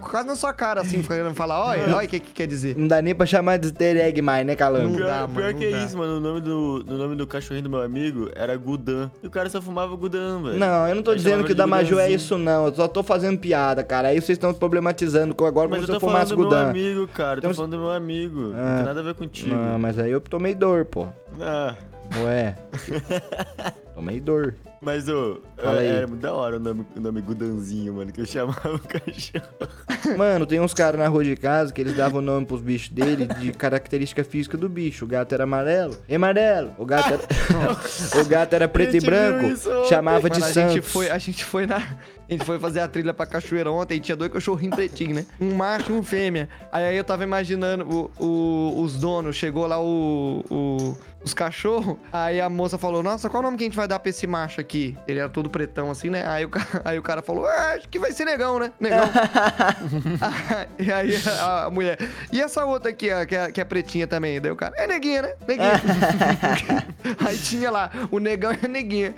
quase 0.09 0.27
na 0.27 0.35
sua 0.35 0.53
cara, 0.53 0.81
assim, 0.81 1.01
querendo 1.01 1.33
falar, 1.33 1.65
olha, 1.67 1.95
olha 1.95 2.05
o 2.05 2.09
que, 2.09 2.19
que 2.19 2.31
quer 2.33 2.47
dizer. 2.47 2.75
Não 2.77 2.87
dá 2.87 3.01
nem 3.01 3.15
pra 3.15 3.25
chamar 3.25 3.57
de 3.57 3.67
easter 3.67 3.95
egg 3.97 4.21
mais, 4.21 4.45
né, 4.45 4.55
Calango? 4.55 4.89
Não 4.89 4.95
Pior, 4.97 5.07
dá, 5.07 5.21
mano, 5.21 5.35
pior 5.35 5.53
não 5.53 5.59
que 5.59 5.71
dá. 5.71 5.77
é 5.77 5.83
isso, 5.85 5.97
mano. 5.97 6.17
O 6.17 6.19
nome 6.19 6.41
do, 6.41 6.83
o 6.85 6.93
nome 6.97 7.15
do 7.15 7.25
cachorrinho 7.25 7.63
do 7.63 7.69
meu 7.69 7.81
amigo 7.81 8.29
era 8.35 8.55
Gudan. 8.57 9.09
E 9.21 9.27
o 9.27 9.31
cara 9.31 9.49
só 9.49 9.61
fumava 9.61 9.95
Gudan, 9.95 10.43
velho. 10.43 10.59
Não, 10.59 10.85
eu 10.87 10.95
não 10.95 11.03
tô 11.03 11.11
Aí 11.11 11.17
dizendo 11.17 11.45
que 11.45 11.53
o 11.53 11.55
da 11.55 11.65
Maju 11.65 11.97
é 11.99 12.11
isso, 12.11 12.37
não. 12.37 12.65
Eu 12.67 12.75
só 12.75 12.87
tô 12.87 13.01
fazendo 13.03 13.37
piada, 13.39 13.83
cara. 13.83 14.12
Aí 14.13 14.21
vocês 14.21 14.37
estão 14.37 14.53
problematizando 14.53 15.35
eu 15.39 15.47
agora 15.47 15.67
Mas 15.67 15.81
eu 15.81 15.87
começou 15.87 15.95
tô 15.99 15.99
fumar 16.07 16.25
falando 16.27 16.43
do 16.43 16.49
meu 16.49 16.59
amigo, 16.69 17.07
cara. 17.07 17.39
Então- 17.39 17.49
Tô 17.51 17.55
falando 17.55 17.71
do 17.71 17.77
meu 17.79 17.91
amigo. 17.91 18.39
Não 18.49 18.59
Ah. 18.59 18.75
tem 18.77 18.85
nada 18.85 18.99
a 18.99 19.03
ver 19.03 19.15
contigo. 19.15 19.55
Não, 19.55 19.79
mas 19.79 19.97
aí 19.97 20.11
eu 20.11 20.21
tomei 20.21 20.53
dor, 20.53 20.85
pô. 20.85 21.07
Ah, 21.41 21.75
Ué. 22.23 22.55
tomei 23.95 24.19
dor. 24.19 24.55
mas, 24.81 25.07
ô, 25.07 25.39
Fala 25.57 25.79
aí. 25.79 25.87
era 25.87 26.05
muito 26.07 26.19
da 26.21 26.33
hora 26.33 26.57
o 26.57 26.59
nome, 26.59 26.85
o 26.95 26.99
nome 26.99 27.21
Gudanzinho, 27.21 27.93
mano, 27.93 28.11
que 28.11 28.19
eu 28.21 28.25
chamava 28.25 28.75
o 28.75 28.79
cachorro. 28.79 29.47
Mano, 30.17 30.45
tem 30.45 30.59
uns 30.59 30.73
caras 30.73 30.99
na 30.99 31.07
rua 31.07 31.23
de 31.23 31.35
casa 31.37 31.71
que 31.71 31.79
eles 31.79 31.95
davam 31.95 32.19
nome 32.21 32.45
pros 32.45 32.59
bichos 32.61 32.89
dele 32.89 33.25
de 33.25 33.53
característica 33.53 34.21
física 34.21 34.57
do 34.57 34.67
bicho. 34.67 35.05
O 35.05 35.07
gato 35.07 35.31
era 35.33 35.45
amarelo. 35.45 35.95
Ei, 36.09 36.17
amarelo. 36.17 36.73
O 36.77 36.85
gato 36.85 37.13
era, 37.13 37.23
o 38.21 38.25
gato 38.25 38.53
era 38.53 38.67
preto 38.67 38.97
e 38.97 38.99
branco. 38.99 39.55
Chamava 39.87 40.29
de 40.29 40.43
a 40.43 40.45
Santos. 40.45 40.73
gente 40.73 40.81
foi, 40.81 41.09
a 41.09 41.17
gente 41.17 41.45
foi 41.45 41.65
na. 41.65 41.81
A 42.27 42.31
gente 42.33 42.45
foi 42.45 42.57
fazer 42.59 42.79
a 42.79 42.87
trilha 42.87 43.13
pra 43.13 43.25
cachoeira 43.25 43.71
ontem 43.71 43.95
e 43.95 43.99
tinha 43.99 44.15
dois 44.15 44.31
cachorrinhos 44.31 44.75
pretinhos, 44.75 45.15
né? 45.17 45.25
Um 45.39 45.53
macho 45.55 45.91
e 45.91 45.95
um 45.95 46.03
fêmea. 46.03 46.47
Aí, 46.71 46.85
aí 46.85 46.97
eu 46.97 47.03
tava 47.03 47.23
imaginando, 47.23 47.85
o, 48.19 48.23
o- 48.23 48.81
os 48.81 48.95
donos, 48.97 49.35
chegou 49.35 49.67
lá 49.67 49.79
o, 49.79 50.43
o- 50.49 50.97
os 51.23 51.33
cachorros, 51.33 51.95
aí 52.11 52.41
a 52.41 52.49
moça 52.49 52.77
falou, 52.77 53.01
nossa, 53.01 53.29
qual 53.29 53.39
o 53.41 53.45
nome 53.45 53.57
que 53.57 53.63
a 53.63 53.67
gente 53.67 53.75
vai 53.77 53.87
dar 53.87 53.97
pra 53.99 54.09
esse 54.09 54.27
macho 54.27 54.59
aqui? 54.59 54.97
Ele 55.07 55.19
era 55.19 55.29
todo 55.29 55.49
pretão 55.49 55.89
assim, 55.89 56.09
né? 56.09 56.25
Aí 56.27 56.43
o, 56.45 56.49
ca- 56.49 56.67
aí 56.83 56.97
o 56.99 57.01
cara 57.01 57.21
falou, 57.21 57.45
ah, 57.45 57.75
acho 57.77 57.87
que 57.89 57.97
vai 57.99 58.11
ser 58.11 58.25
negão, 58.25 58.59
né? 58.59 58.71
Negão. 58.79 59.05
e 60.79 60.91
aí 60.91 61.15
a, 61.27 61.65
a 61.65 61.69
mulher, 61.69 61.97
e 62.31 62.41
essa 62.41 62.65
outra 62.65 62.89
aqui, 62.89 63.11
ó, 63.11 63.25
que 63.25 63.35
é, 63.35 63.51
que 63.51 63.61
é 63.61 63.63
pretinha 63.65 64.07
também? 64.07 64.39
Daí 64.41 64.51
o 64.51 64.55
cara, 64.55 64.73
é 64.77 64.85
neguinha, 64.87 65.21
né? 65.21 65.33
Neguinha. 65.47 65.81
aí 67.25 67.37
tinha 67.37 67.71
lá, 67.71 67.89
o 68.11 68.19
negão 68.19 68.51
e 68.53 68.65
a 68.65 68.67
neguinha. 68.67 69.15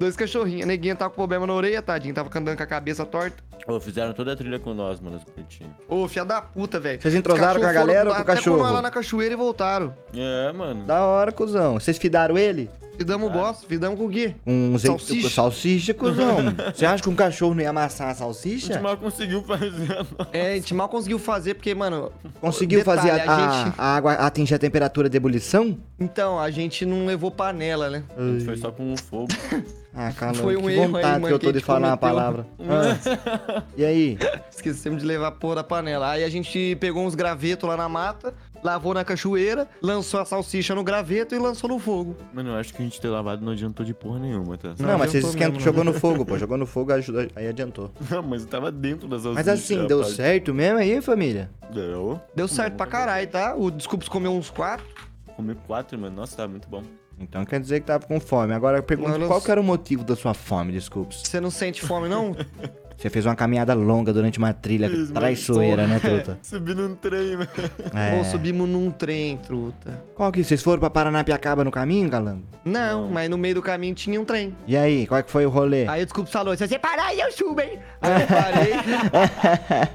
Dois 0.00 0.16
cachorrinhos. 0.16 0.62
A 0.62 0.66
neguinha 0.66 0.96
tava 0.96 1.10
com 1.10 1.16
problema 1.16 1.46
na 1.46 1.52
orelha, 1.52 1.82
tadinho. 1.82 2.14
Tava 2.14 2.30
andando 2.34 2.56
com 2.56 2.62
a 2.62 2.66
cabeça 2.66 3.04
torta. 3.04 3.36
Ô, 3.68 3.78
fizeram 3.78 4.14
toda 4.14 4.32
a 4.32 4.36
trilha 4.36 4.58
com 4.58 4.72
nós, 4.72 4.98
mano, 4.98 5.18
os 5.18 5.24
pretinhos. 5.24 5.74
Ô, 5.86 6.08
filha 6.08 6.24
da 6.24 6.40
puta, 6.40 6.80
velho. 6.80 7.00
Vocês 7.02 7.14
entrosaram 7.14 7.60
Os 7.60 7.64
com 7.66 7.70
a 7.70 7.72
galera 7.74 8.08
ou 8.08 8.14
com 8.14 8.18
o 8.18 8.22
até 8.22 8.34
cachorro? 8.34 8.62
lá 8.62 8.80
na 8.80 8.90
cachoeira 8.90 9.34
e 9.34 9.36
voltaram. 9.36 9.94
É, 10.16 10.50
mano. 10.52 10.86
Da 10.86 11.04
hora, 11.04 11.30
cuzão. 11.30 11.74
Vocês 11.74 11.98
fidaram 11.98 12.38
ele? 12.38 12.70
Fidamos 12.96 13.28
o 13.28 13.32
bosta, 13.32 13.66
fidamos 13.66 13.98
com 13.98 14.06
o 14.06 14.10
quê? 14.10 14.34
Um 14.46 14.76
Salsicha. 14.78 15.30
salsicha, 15.30 15.94
cuzão. 15.94 16.36
Você 16.74 16.84
acha 16.84 17.02
que 17.02 17.08
um 17.08 17.14
cachorro 17.14 17.54
não 17.54 17.62
ia 17.62 17.70
amassar 17.70 18.08
a 18.08 18.10
A 18.10 18.12
gente 18.14 18.18
salsicha? 18.18 18.80
mal 18.80 18.96
conseguiu 18.98 19.42
fazer. 19.42 20.06
É, 20.32 20.52
a 20.52 20.54
gente 20.56 20.74
mal 20.74 20.86
conseguiu 20.88 21.18
fazer, 21.18 21.54
porque, 21.54 21.74
mano... 21.74 22.12
Conseguiu 22.42 22.78
detalhe, 22.80 23.00
fazer 23.00 23.10
a, 23.10 23.14
a- 23.36 23.64
gente- 23.64 23.74
a 23.78 23.96
água 23.96 24.12
atingir 24.14 24.54
a 24.54 24.58
temperatura 24.58 25.08
de 25.08 25.16
ebulição? 25.16 25.78
Então, 25.98 26.38
a 26.38 26.50
gente 26.50 26.84
não 26.84 27.06
levou 27.06 27.30
panela, 27.30 27.88
né? 27.88 28.02
A 28.18 28.22
gente 28.22 28.44
foi 28.44 28.56
só 28.58 28.70
com 28.70 28.92
o 28.92 28.96
fogo. 28.98 29.28
Ah, 29.92 30.12
cara, 30.12 30.34
Foi 30.34 30.56
um 30.56 30.62
que 30.62 30.68
erro 30.68 30.82
aí, 30.82 30.86
vontade 31.02 31.20
mano, 31.20 31.26
que 31.26 31.32
eu 31.32 31.38
que 31.38 31.44
tô 31.46 31.50
a 31.50 31.52
de 31.52 31.60
falar 31.60 31.88
uma 31.88 31.96
palavra. 31.96 32.46
Ah. 32.60 33.62
E 33.76 33.84
aí? 33.84 34.18
Esquecemos 34.50 35.00
de 35.00 35.06
levar 35.06 35.28
a 35.28 35.32
porra 35.32 35.56
da 35.56 35.64
panela. 35.64 36.10
Aí 36.10 36.22
a 36.22 36.28
gente 36.28 36.76
pegou 36.80 37.04
uns 37.04 37.14
gravetos 37.16 37.68
lá 37.68 37.76
na 37.76 37.88
mata, 37.88 38.32
lavou 38.62 38.94
na 38.94 39.04
cachoeira, 39.04 39.66
lançou 39.82 40.20
a 40.20 40.24
salsicha 40.24 40.74
no 40.74 40.84
graveto 40.84 41.34
e 41.34 41.38
lançou 41.38 41.68
no 41.68 41.78
fogo. 41.78 42.16
Mano, 42.32 42.50
eu 42.50 42.54
acho 42.56 42.72
que 42.72 42.80
a 42.80 42.84
gente 42.84 43.00
ter 43.00 43.08
lavado 43.08 43.44
não 43.44 43.52
adiantou 43.52 43.84
de 43.84 43.92
porra 43.92 44.20
nenhuma, 44.20 44.56
tá? 44.56 44.74
Não, 44.78 44.90
Não, 44.90 44.98
mas 44.98 45.10
vocês 45.10 45.24
esquentam, 45.24 45.58
jogou 45.58 45.82
no 45.82 45.92
fogo, 45.92 46.24
pô. 46.24 46.38
Jogou 46.38 46.56
no 46.56 46.66
fogo, 46.66 46.92
ajuda, 46.92 47.28
aí 47.34 47.48
adiantou. 47.48 47.90
Não, 48.08 48.22
mas 48.22 48.42
eu 48.42 48.48
tava 48.48 48.70
dentro 48.70 49.08
das 49.08 49.22
salsicha. 49.22 49.44
Mas 49.44 49.48
assim, 49.48 49.86
deu 49.86 49.98
rapaz. 49.98 50.14
certo 50.14 50.54
mesmo 50.54 50.78
aí, 50.78 51.00
família? 51.00 51.50
Deu. 51.72 52.20
Deu 52.34 52.46
certo 52.46 52.74
pra 52.76 52.86
caralho, 52.86 53.26
tá? 53.26 53.56
O 53.56 53.70
Desculpas 53.70 54.08
comeu 54.08 54.32
uns 54.32 54.50
quatro. 54.50 54.86
Comi 55.34 55.54
quatro, 55.66 55.98
mano. 55.98 56.14
Nossa, 56.16 56.36
tava 56.36 56.48
muito 56.48 56.68
bom. 56.68 56.82
Então 57.20 57.44
quer 57.44 57.60
dizer 57.60 57.80
que 57.80 57.86
tava 57.86 58.06
com 58.06 58.18
fome. 58.18 58.54
Agora 58.54 58.78
eu 58.78 58.82
pergunto, 58.82 59.10
Mano, 59.10 59.24
eu 59.24 59.28
qual 59.28 59.40
que 59.40 59.50
era 59.50 59.60
o 59.60 59.64
motivo 59.64 60.02
da 60.02 60.16
sua 60.16 60.32
fome, 60.32 60.72
desculpe? 60.72 61.14
Você 61.14 61.38
não 61.38 61.50
sente 61.50 61.82
fome, 61.82 62.08
não? 62.08 62.34
Você 63.00 63.08
fez 63.08 63.24
uma 63.24 63.34
caminhada 63.34 63.72
longa 63.72 64.12
durante 64.12 64.38
uma 64.38 64.52
trilha 64.52 64.86
mano. 64.86 65.10
traiçoeira, 65.10 65.86
né, 65.86 65.98
truta? 65.98 66.38
Subi 66.44 66.74
num 66.74 66.94
trem, 66.94 67.34
mano. 67.34 67.48
É. 67.94 68.18
Ou 68.18 68.24
subimos 68.26 68.68
num 68.68 68.90
trem, 68.90 69.38
truta. 69.38 70.04
Qual 70.14 70.30
que? 70.30 70.44
Vocês 70.44 70.62
foram 70.62 70.80
pra 70.80 70.90
Paranapiacaba 70.90 71.64
no 71.64 71.70
caminho, 71.70 72.10
Galango? 72.10 72.42
Não, 72.62 73.08
mas 73.08 73.30
no 73.30 73.38
meio 73.38 73.54
do 73.54 73.62
caminho 73.62 73.94
tinha 73.94 74.20
um 74.20 74.24
trem. 74.26 74.54
E 74.66 74.76
aí, 74.76 75.06
qual 75.06 75.22
que 75.22 75.30
foi 75.30 75.46
o 75.46 75.48
rolê? 75.48 75.88
Aí 75.88 76.02
o 76.02 76.04
Desculpas 76.04 76.30
falou, 76.30 76.54
se 76.54 76.68
você 76.68 76.78
parar 76.78 77.06
aí 77.06 77.20
eu 77.20 77.32
subo, 77.32 77.58
hein? 77.62 77.78
Aí 78.02 78.20
eu 78.20 78.26
parei. 78.26 79.90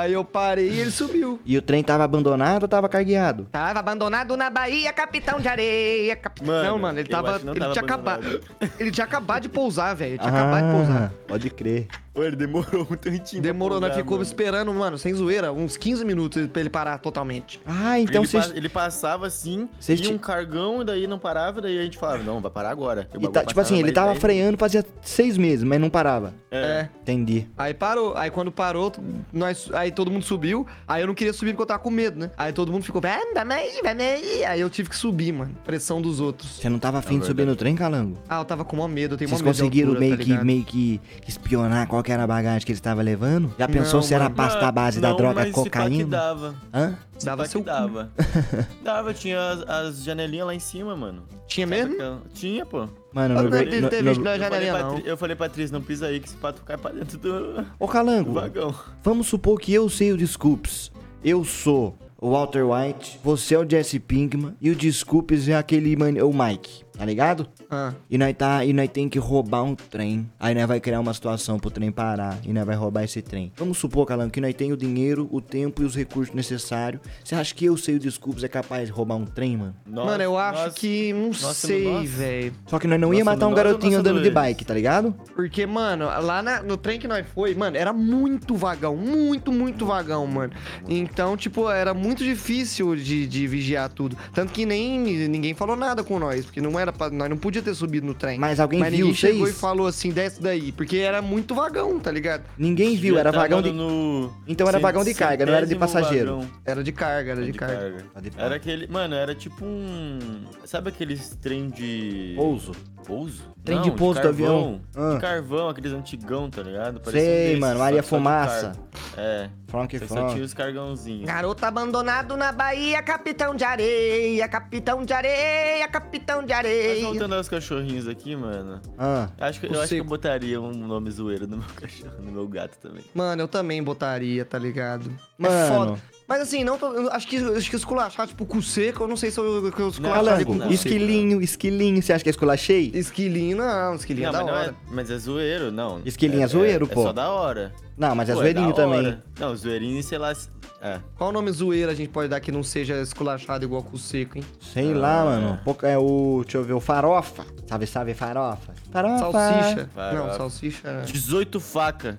Aí 0.00 0.12
eu 0.12 0.24
parei 0.24 0.68
e 0.70 0.80
ele 0.80 0.90
subiu. 0.90 1.40
E 1.44 1.56
o 1.56 1.62
trem 1.62 1.82
tava 1.82 2.04
abandonado 2.04 2.62
ou 2.62 2.68
tava 2.68 2.88
cargueado? 2.88 3.46
Tava 3.50 3.78
abandonado 3.78 4.36
na 4.36 4.50
Bahia, 4.50 4.92
capitão 4.92 5.40
de 5.40 5.48
areia. 5.48 6.16
Capitão, 6.16 6.46
Mano, 6.46 6.68
não, 6.68 6.78
mano, 6.78 6.98
ele 6.98 7.08
tava. 7.08 7.40
Ele 7.44 7.60
tava 7.60 7.72
tinha 7.72 7.84
acabado. 7.84 8.40
Ele 8.78 8.90
tinha 8.90 9.04
acabado 9.04 9.42
de 9.42 9.48
pousar, 9.48 9.94
velho. 9.94 10.12
Ele 10.12 10.18
tinha 10.18 10.30
acabado 10.32 10.66
de 10.66 10.72
pousar. 10.72 11.12
Ah, 11.14 11.24
Pode 11.26 11.50
crer. 11.50 11.88
Ô, 12.14 12.22
ele 12.22 12.36
demorou 12.36 12.82
um 12.88 12.94
tantinho. 12.96 13.42
Demorou, 13.42 13.80
nós 13.80 13.92
ficou 13.96 14.12
mano. 14.18 14.22
esperando, 14.22 14.72
mano, 14.72 14.96
sem 14.96 15.12
zoeira, 15.14 15.52
uns 15.52 15.76
15 15.76 16.04
minutos 16.04 16.46
pra 16.46 16.60
ele 16.60 16.70
parar 16.70 16.98
totalmente. 16.98 17.60
Ah, 17.66 17.98
então 17.98 18.20
ele, 18.22 18.28
vocês... 18.28 18.46
pa- 18.46 18.56
ele 18.56 18.68
passava 18.68 19.26
assim, 19.26 19.68
Vocês 19.80 19.98
ia 19.98 20.06
ti- 20.06 20.12
um 20.14 20.18
cargão, 20.18 20.82
e 20.82 20.84
daí 20.84 21.06
não 21.08 21.18
parava, 21.18 21.60
daí 21.60 21.76
a 21.76 21.82
gente 21.82 21.98
falava, 21.98 22.22
não, 22.22 22.40
vai 22.40 22.52
parar 22.52 22.70
agora. 22.70 23.08
E 23.20 23.24
E 23.24 23.28
tá- 23.28 23.44
tipo 23.44 23.58
assim, 23.60 23.80
ele 23.80 23.90
tava 23.90 24.10
10 24.10 24.20
freando 24.20 24.56
fazia 24.56 24.84
seis 25.02 25.36
meses, 25.36 25.64
mas 25.64 25.80
não 25.80 25.90
parava. 25.90 26.32
É. 26.52 26.56
É. 26.64 26.88
Entendi. 27.02 27.48
Aí 27.58 27.74
parou. 27.74 28.16
Aí 28.16 28.30
quando 28.30 28.52
parou, 28.52 28.92
nós, 29.32 29.68
aí 29.74 29.83
todo 29.92 30.10
mundo 30.10 30.24
subiu. 30.24 30.66
Aí 30.86 31.02
eu 31.02 31.06
não 31.06 31.14
queria 31.14 31.32
subir 31.32 31.52
porque 31.52 31.62
eu 31.62 31.66
tava 31.66 31.78
com 31.80 31.90
medo, 31.90 32.18
né? 32.18 32.30
Aí 32.36 32.52
todo 32.52 32.70
mundo 32.72 32.82
ficou, 32.84 33.00
vai, 33.00 33.18
vai 33.34 33.58
aí, 33.58 33.80
vai 33.82 33.98
aí. 34.00 34.44
Aí 34.44 34.60
eu 34.60 34.70
tive 34.70 34.88
que 34.88 34.96
subir, 34.96 35.32
mano. 35.32 35.54
Pressão 35.64 36.00
dos 36.00 36.20
outros. 36.20 36.50
Você 36.60 36.68
não 36.68 36.78
tava 36.78 36.98
afim 36.98 37.16
É 37.16 37.20
de 37.20 37.26
subir 37.26 37.46
no 37.46 37.56
trem, 37.56 37.74
Calango? 37.74 38.18
Ah, 38.28 38.38
eu 38.40 38.44
tava 38.44 38.64
com 38.64 38.76
maior 38.76 38.88
medo, 38.88 39.14
eu 39.14 39.18
tenho 39.18 39.28
Vocês 39.28 39.40
maior 39.40 39.52
medo 39.52 39.58
conseguiram 39.62 39.88
altura, 39.90 40.00
meio, 40.00 40.18
tá 40.18 40.24
que, 40.24 40.44
meio 40.44 40.64
que 40.64 41.00
espionar 41.26 41.86
qual 41.86 42.02
que 42.02 42.12
era 42.12 42.24
a 42.24 42.26
bagagem 42.26 42.64
que 42.64 42.72
eles 42.72 42.78
estavam 42.78 43.02
levando? 43.02 43.54
Já 43.58 43.68
pensou 43.68 44.00
Não, 44.00 44.02
se 44.06 44.14
era 44.14 44.24
mano. 44.24 44.36
pasta 44.36 44.66
à 44.66 44.72
base 44.72 45.00
da 45.00 45.10
Não, 45.10 45.16
droga 45.16 45.34
mas 45.40 45.48
se 45.48 45.52
pá 45.54 45.60
que 45.62 45.70
cocaína? 45.70 46.06
dava. 46.06 46.54
Hã? 46.72 46.94
Dava 47.22 47.42
pá 47.44 47.48
seu 47.48 47.62
dava. 47.62 48.10
dava, 48.82 49.14
tinha 49.14 49.38
as, 49.50 49.60
as 49.68 50.02
janelinhas 50.04 50.46
lá 50.46 50.54
em 50.54 50.58
cima, 50.60 50.96
mano. 50.96 51.22
Tinha 51.46 51.66
Sabe 51.66 51.80
mesmo? 51.80 51.94
aquela- 51.94 52.22
Tinha, 52.34 52.66
pô. 52.66 52.88
Mano, 53.12 53.34
não 53.34 53.50
ver- 53.50 53.68
teve- 53.88 54.02
no- 54.02 54.14
no- 54.14 54.22
na 54.24 54.38
janelinha, 54.38 54.78
não. 54.78 54.98
Eu 54.98 55.16
falei 55.16 55.36
pra 55.36 55.46
atriz, 55.46 55.70
não 55.70 55.80
pisa 55.80 56.06
aí 56.06 56.18
que 56.20 56.26
esse 56.28 56.36
pato 56.36 56.62
cai 56.62 56.76
pra 56.76 56.90
dentro 56.90 57.16
do, 57.18 57.64
Ô, 57.78 57.86
do 57.86 57.92
Calango, 57.92 58.32
vagão. 58.32 58.74
vamos 59.02 59.26
supor 59.28 59.60
que 59.60 59.72
eu 59.72 59.88
sei 59.88 60.12
o 60.12 60.16
Desculpes. 60.16 60.90
Eu 61.22 61.44
sou 61.44 61.96
o 62.20 62.30
Walter 62.32 62.64
White, 62.66 63.20
você 63.22 63.54
é 63.54 63.58
o 63.58 63.68
Jesse 63.68 63.98
Pinkman 64.00 64.54
e 64.60 64.70
o 64.70 64.74
Desculpes 64.74 65.48
é 65.48 65.54
aquele 65.56 65.94
mani- 65.96 66.20
o 66.22 66.32
Mike, 66.32 66.83
tá 66.96 67.04
ligado? 67.04 67.46
Ah. 67.70 67.92
E 68.10 68.16
nós 68.18 68.34
tá, 68.36 68.64
e 68.64 68.72
nós 68.72 68.88
tem 68.88 69.08
que 69.08 69.18
roubar 69.18 69.62
um 69.64 69.74
trem. 69.74 70.30
Aí 70.38 70.54
nós 70.54 70.66
vai 70.66 70.80
criar 70.80 71.00
uma 71.00 71.12
situação 71.14 71.58
pro 71.58 71.70
trem 71.70 71.90
parar 71.90 72.38
e 72.44 72.52
nós 72.52 72.64
vai 72.64 72.76
roubar 72.76 73.04
esse 73.04 73.20
trem. 73.22 73.52
Vamos 73.56 73.78
supor, 73.78 74.06
Calango, 74.06 74.30
que 74.30 74.40
nós 74.40 74.54
tem 74.54 74.72
o 74.72 74.76
dinheiro, 74.76 75.28
o 75.30 75.40
tempo 75.40 75.82
e 75.82 75.84
os 75.84 75.94
recursos 75.94 76.34
necessários. 76.34 77.00
Você 77.22 77.34
acha 77.34 77.54
que 77.54 77.64
eu 77.64 77.76
sei 77.76 77.96
o 77.96 77.98
Desculpes 77.98 78.44
é 78.44 78.48
capaz 78.48 78.86
de 78.86 78.92
roubar 78.92 79.16
um 79.16 79.24
trem, 79.24 79.56
mano? 79.56 79.74
Nós- 79.86 80.06
mano, 80.06 80.22
eu 80.22 80.36
acho 80.38 80.62
nós- 80.64 80.74
que. 80.74 81.12
Não 81.12 81.32
sei, 81.32 82.06
velho. 82.06 82.52
Só 82.66 82.78
que 82.78 82.86
nós 82.86 83.00
não 83.00 83.12
ia 83.12 83.24
Nossa, 83.24 83.36
matar 83.36 83.48
um 83.48 83.54
garotinho 83.54 83.92
nossa 83.98 84.00
andando 84.00 84.22
de 84.22 84.30
bike, 84.30 84.64
tá 84.64 84.74
ligado? 84.74 85.14
Porque, 85.34 85.66
mano, 85.66 86.06
lá 86.06 86.42
na- 86.42 86.62
no 86.62 86.76
trem 86.76 86.98
que 86.98 87.08
nós 87.08 87.24
foi, 87.34 87.54
mano, 87.54 87.76
era 87.76 87.92
muito 87.92 88.54
vagão. 88.56 88.96
Muito, 88.96 89.52
muito 89.52 89.84
vagão, 89.86 90.26
mano. 90.26 90.52
Então, 90.88 91.36
tipo, 91.36 91.68
era 91.70 91.94
muito 91.94 92.22
difícil 92.24 92.94
de, 92.96 93.26
de 93.26 93.46
vigiar 93.46 93.88
tudo. 93.88 94.16
Tanto 94.32 94.52
que 94.52 94.64
nem 94.66 95.00
ninguém 95.28 95.54
falou 95.54 95.76
nada 95.76 96.02
com 96.04 96.18
nós. 96.18 96.44
Porque 96.44 96.60
não 96.60 96.78
era 96.78 96.83
pra, 96.92 97.10
nós 97.10 97.28
não 97.28 97.36
podia 97.36 97.62
ter 97.62 97.74
subido 97.74 98.06
no 98.06 98.14
trem. 98.14 98.38
Mas 98.38 98.60
alguém 98.60 98.82
viu 98.82 98.90
ninguém 99.06 99.14
chegou 99.14 99.40
vocês? 99.40 99.56
e 99.56 99.60
falou 99.60 99.86
assim, 99.86 100.10
desce 100.10 100.40
daí, 100.40 100.72
porque 100.72 100.98
era 100.98 101.20
muito 101.22 101.54
vagão, 101.54 101.98
tá 101.98 102.10
ligado? 102.10 102.44
Ninguém 102.58 102.96
viu, 102.96 103.18
era 103.18 103.30
tava 103.30 103.42
vagão 103.44 103.62
de. 103.62 103.72
no 103.72 104.32
Então 104.46 104.68
era 104.68 104.78
vagão 104.78 105.04
de 105.04 105.14
carga, 105.14 105.46
não 105.46 105.54
era 105.54 105.66
de 105.66 105.76
passageiro. 105.76 106.36
vagão 106.36 106.50
Era 106.64 106.82
de 106.82 106.92
carga, 106.92 107.30
era 107.32 107.44
de, 107.44 107.52
de 107.52 107.58
carga. 107.58 108.04
carga. 108.14 108.30
Era 108.36 108.54
aquele. 108.56 108.86
Mano, 108.86 109.14
era 109.14 109.34
tipo 109.34 109.64
um. 109.64 110.18
Sabe 110.64 110.88
aqueles 110.88 111.36
trem 111.40 111.70
de. 111.70 112.34
Pouso. 112.36 112.72
Pouso? 113.06 113.42
Trem 113.64 113.76
Não, 113.76 113.84
de 113.84 113.90
pouso 113.92 114.20
do 114.20 114.22
carvão. 114.24 114.46
avião. 114.46 114.80
Ah. 114.96 115.14
De 115.14 115.20
carvão, 115.20 115.68
aqueles 115.68 115.92
antigão, 115.92 116.50
tá 116.50 116.62
ligado? 116.62 117.00
Sei, 117.10 117.12
desses, 117.12 117.58
mano, 117.58 117.78
Maria 117.80 118.02
que 118.02 118.08
só 118.08 118.16
de 118.16 118.22
Fumaça. 118.22 118.72
É. 119.16 119.48
Frank 119.68 119.98
Só, 120.00 120.06
só 120.06 120.28
tinha 120.28 120.44
os 120.44 120.54
cargãozinhos. 120.54 121.26
Garoto 121.26 121.64
abandonado 121.66 122.36
na 122.36 122.52
Bahia, 122.52 123.02
capitão 123.02 123.54
de 123.54 123.64
areia, 123.64 124.46
capitão 124.48 125.04
de 125.04 125.12
areia, 125.12 125.88
capitão 125.88 126.40
de 126.42 126.48
Mas 126.48 126.58
areia. 126.58 127.04
voltando 127.06 127.34
aos 127.34 127.48
cachorrinhos 127.48 128.06
aqui, 128.06 128.36
mano. 128.36 128.80
Ah, 128.98 129.28
Acho 129.40 129.60
que, 129.60 129.66
eu 129.66 129.70
acho 129.70 129.78
que 129.88 129.94
eu 129.94 129.98
seco. 129.98 130.04
botaria 130.08 130.60
um 130.60 130.72
nome 130.72 131.10
zoeiro 131.10 131.46
no 131.46 131.56
meu 131.58 131.66
cachorro, 131.74 132.12
no 132.22 132.30
meu 132.32 132.46
gato 132.48 132.78
também. 132.78 133.02
Mano, 133.14 133.42
eu 133.42 133.48
também 133.48 133.82
botaria, 133.82 134.44
tá 134.44 134.58
ligado? 134.58 135.10
É 135.10 135.42
Mano. 135.42 135.74
foda. 135.86 136.00
Mas 136.34 136.42
assim, 136.42 136.64
não 136.64 136.76
tô, 136.76 137.08
acho 137.10 137.28
que 137.28 137.36
acho 137.36 137.70
que 137.70 137.76
esculachar, 137.76 138.26
tipo, 138.26 138.44
cu 138.44 138.60
seco, 138.60 139.04
eu 139.04 139.08
não 139.08 139.16
sei 139.16 139.30
se 139.30 139.38
eu, 139.38 139.44
eu 139.44 139.68
esculacharia 139.68 140.02
Calango, 140.02 140.44
com 140.46 140.54
não. 140.54 140.66
cu 140.66 140.72
esquilinho, 140.72 141.40
esquilinho. 141.40 142.02
Você 142.02 142.12
acha 142.12 142.24
que 142.24 142.28
é 142.28 142.32
esculachei? 142.32 142.90
Esquilinho 142.92 143.56
não, 143.56 143.94
esquilinho 143.94 144.32
não, 144.32 144.40
é 144.40 144.44
da 144.44 144.44
mas, 144.44 144.52
não 144.52 144.60
hora. 144.60 144.70
é, 144.72 144.94
mas 144.94 145.10
é 145.12 145.18
zoeiro, 145.18 145.70
não. 145.70 146.02
Esquilinho 146.04 146.42
é 146.42 146.46
zoeiro, 146.48 146.86
é, 146.86 146.88
pô. 146.88 147.02
É 147.02 147.04
só 147.04 147.12
da 147.12 147.30
hora. 147.30 147.72
Não, 147.96 148.14
mas 148.14 148.28
é 148.28 148.32
Pô, 148.32 148.40
zoeirinho 148.40 148.68
da 148.70 148.74
também. 148.74 149.18
Não, 149.38 149.54
zoeirinho, 149.56 150.02
sei 150.02 150.18
lá. 150.18 150.34
se- 150.34 150.48
É. 150.80 151.00
Qual 151.16 151.32
nome 151.32 151.50
zoeiro 151.50 151.90
a 151.90 151.94
gente 151.94 152.10
pode 152.10 152.28
dar 152.28 152.40
que 152.40 152.52
não 152.52 152.62
seja 152.62 153.00
esculachado 153.00 153.64
igual 153.64 153.82
cu 153.82 153.96
seco, 153.96 154.36
hein? 154.36 154.44
Sei 154.60 154.92
lá, 154.92 155.24
mano. 155.24 155.58
Pouco- 155.64 155.86
É 155.86 155.96
o. 155.96 156.40
Deixa 156.42 156.58
eu 156.58 156.64
ver, 156.64 156.74
o 156.74 156.80
farofa. 156.80 157.46
Sabe, 157.66 157.86
sabe, 157.86 158.12
farofa? 158.12 158.74
Farofa. 158.92 159.18
Salsicha. 159.18 159.90
Vai, 159.94 160.14
não, 160.14 160.30
salsicha. 160.34 160.86
é 160.88 161.00
18 161.02 161.58
faca. 161.58 162.18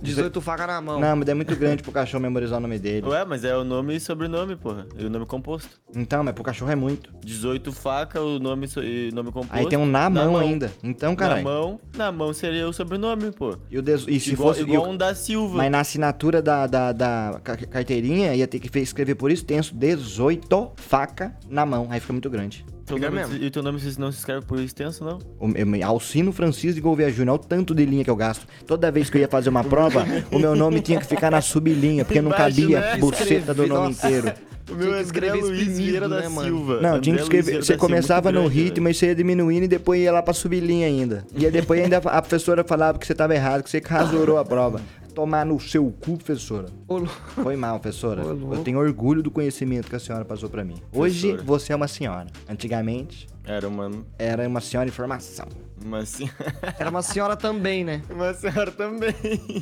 18 0.00 0.40
facas 0.40 0.66
na 0.66 0.80
mão. 0.80 0.98
Não, 0.98 1.16
mas 1.16 1.28
é 1.28 1.34
muito 1.34 1.54
grande 1.56 1.82
pro 1.82 1.92
cachorro 1.92 2.22
memorizar 2.22 2.56
o 2.58 2.60
nome 2.62 2.78
dele. 2.78 3.06
Ué, 3.06 3.24
mas 3.26 3.44
é 3.44 3.54
o 3.54 3.64
nome 3.64 3.96
e 3.96 4.00
sobrenome, 4.00 4.56
porra. 4.56 4.86
E 4.96 5.04
o 5.04 5.10
nome 5.10 5.26
composto. 5.26 5.68
Então, 5.94 6.24
mas 6.24 6.32
pro 6.34 6.42
cachorro 6.44 6.70
é 6.70 6.76
muito. 6.76 7.10
18 7.22 7.70
faca, 7.72 8.20
o 8.22 8.38
nome 8.38 8.66
e 8.78 9.10
nome 9.12 9.30
composto. 9.30 9.54
Aí 9.54 9.68
tem 9.68 9.78
um 9.78 9.84
na 9.84 10.08
mão 10.08 10.38
ainda. 10.38 10.72
Então, 10.82 11.10
Na 11.10 11.16
caralho. 11.16 11.44
mão, 11.44 11.80
na 11.94 12.10
mão 12.10 12.32
seria 12.32 12.66
o 12.66 12.72
sobrenome, 12.72 13.30
pô. 13.32 13.58
E, 13.70 13.76
o 13.78 13.82
des- 13.82 14.06
e 14.08 14.18
se 14.18 14.32
igual 14.32 14.48
fosse. 14.54 14.62
igual 14.62 14.86
o- 14.86 14.90
um 14.90 14.96
da 14.96 15.14
Silva. 15.16 15.56
Mas 15.56 15.70
na 15.70 15.80
assinatura 15.80 16.40
da, 16.40 16.66
da, 16.66 16.92
da 16.92 17.40
ca- 17.42 17.56
carteirinha 17.56 18.34
ia 18.34 18.46
ter 18.46 18.60
que 18.60 18.78
escrever 18.78 19.14
por 19.16 19.30
extenso 19.30 19.74
18 19.74 20.72
faca 20.76 21.34
na 21.50 21.66
mão. 21.66 21.88
Aí 21.90 21.98
fica 22.00 22.12
muito 22.12 22.30
grande. 22.30 22.64
Teu 22.86 22.96
Fica 22.96 23.10
nome- 23.10 23.20
mesmo. 23.26 23.42
e 23.42 23.46
o 23.48 23.50
teu 23.50 23.62
nome 23.64 23.80
não 23.98 24.12
se 24.12 24.18
escreve 24.18 24.46
por 24.46 24.60
extenso, 24.60 25.04
não? 25.04 25.18
O, 25.40 25.48
meu- 25.48 25.84
Alcino 25.86 26.30
Francisco 26.30 26.74
de 26.76 26.80
Gouveia 26.80 27.10
Júnior, 27.10 27.34
olha 27.36 27.44
o 27.44 27.46
tanto 27.48 27.74
de 27.74 27.84
linha 27.84 28.04
que 28.04 28.10
eu 28.10 28.14
gasto. 28.14 28.46
Toda 28.64 28.92
vez 28.92 29.10
que 29.10 29.16
eu 29.16 29.20
ia 29.22 29.28
fazer 29.28 29.48
uma 29.48 29.64
prova, 29.64 30.06
o 30.30 30.38
meu 30.38 30.54
nome 30.54 30.80
tinha 30.80 31.00
que 31.00 31.06
ficar 31.06 31.30
na 31.30 31.40
sublinha, 31.40 32.04
porque 32.04 32.20
não 32.22 32.30
cabia 32.30 32.78
né? 32.80 32.96
buceta 32.98 33.52
do 33.52 33.66
nome 33.66 33.88
Nossa. 33.88 34.06
inteiro. 34.06 34.32
O 34.68 34.74
Tinha 34.76 34.94
que 34.96 35.00
escrever 35.02 35.38
exprimido, 35.38 36.08
né, 36.08 36.28
mano? 36.28 36.80
Não, 36.80 37.00
tinha 37.00 37.14
que 37.16 37.22
escrever. 37.22 37.64
Você 37.64 37.76
começava 37.76 38.32
no 38.32 38.46
ritmo 38.48 38.88
e 38.88 38.94
você 38.94 39.06
ia 39.06 39.14
diminuindo 39.14 39.64
e 39.64 39.68
depois 39.68 40.00
ia 40.00 40.10
lá 40.12 40.20
pra 40.22 40.34
sublinha 40.34 40.86
ainda. 40.88 41.24
E 41.36 41.44
aí 41.46 41.52
depois 41.52 41.80
ainda 41.82 41.98
a 41.98 42.20
professora 42.22 42.64
falava 42.64 42.98
que 42.98 43.06
você 43.06 43.14
tava 43.14 43.32
errado, 43.34 43.62
que 43.62 43.70
você 43.70 43.80
rasurou 43.84 44.38
a 44.38 44.44
prova. 44.44 44.80
Tomar 45.16 45.46
no 45.46 45.58
seu 45.58 45.90
cu, 45.90 46.18
professora. 46.18 46.66
Ô, 46.86 47.06
Foi 47.06 47.56
mal, 47.56 47.80
professora. 47.80 48.20
Ô. 48.36 48.52
Eu 48.52 48.62
tenho 48.62 48.78
orgulho 48.78 49.22
do 49.22 49.30
conhecimento 49.30 49.88
que 49.88 49.96
a 49.96 49.98
senhora 49.98 50.26
passou 50.26 50.50
pra 50.50 50.62
mim. 50.62 50.74
Hoje 50.92 51.28
Professora. 51.28 51.42
você 51.46 51.72
é 51.72 51.76
uma 51.76 51.88
senhora. 51.88 52.26
Antigamente 52.46 53.26
Era 53.46 53.68
uma, 53.68 53.90
era 54.18 54.48
uma 54.48 54.60
senhora 54.60 54.88
em 54.88 54.92
formação. 54.92 55.46
uma, 55.84 56.04
sen- 56.04 56.28
Era 56.80 56.90
uma 56.90 57.00
senhora 57.00 57.36
também, 57.36 57.84
né? 57.84 58.02
uma 58.10 58.34
senhora 58.34 58.72
também. 58.72 59.14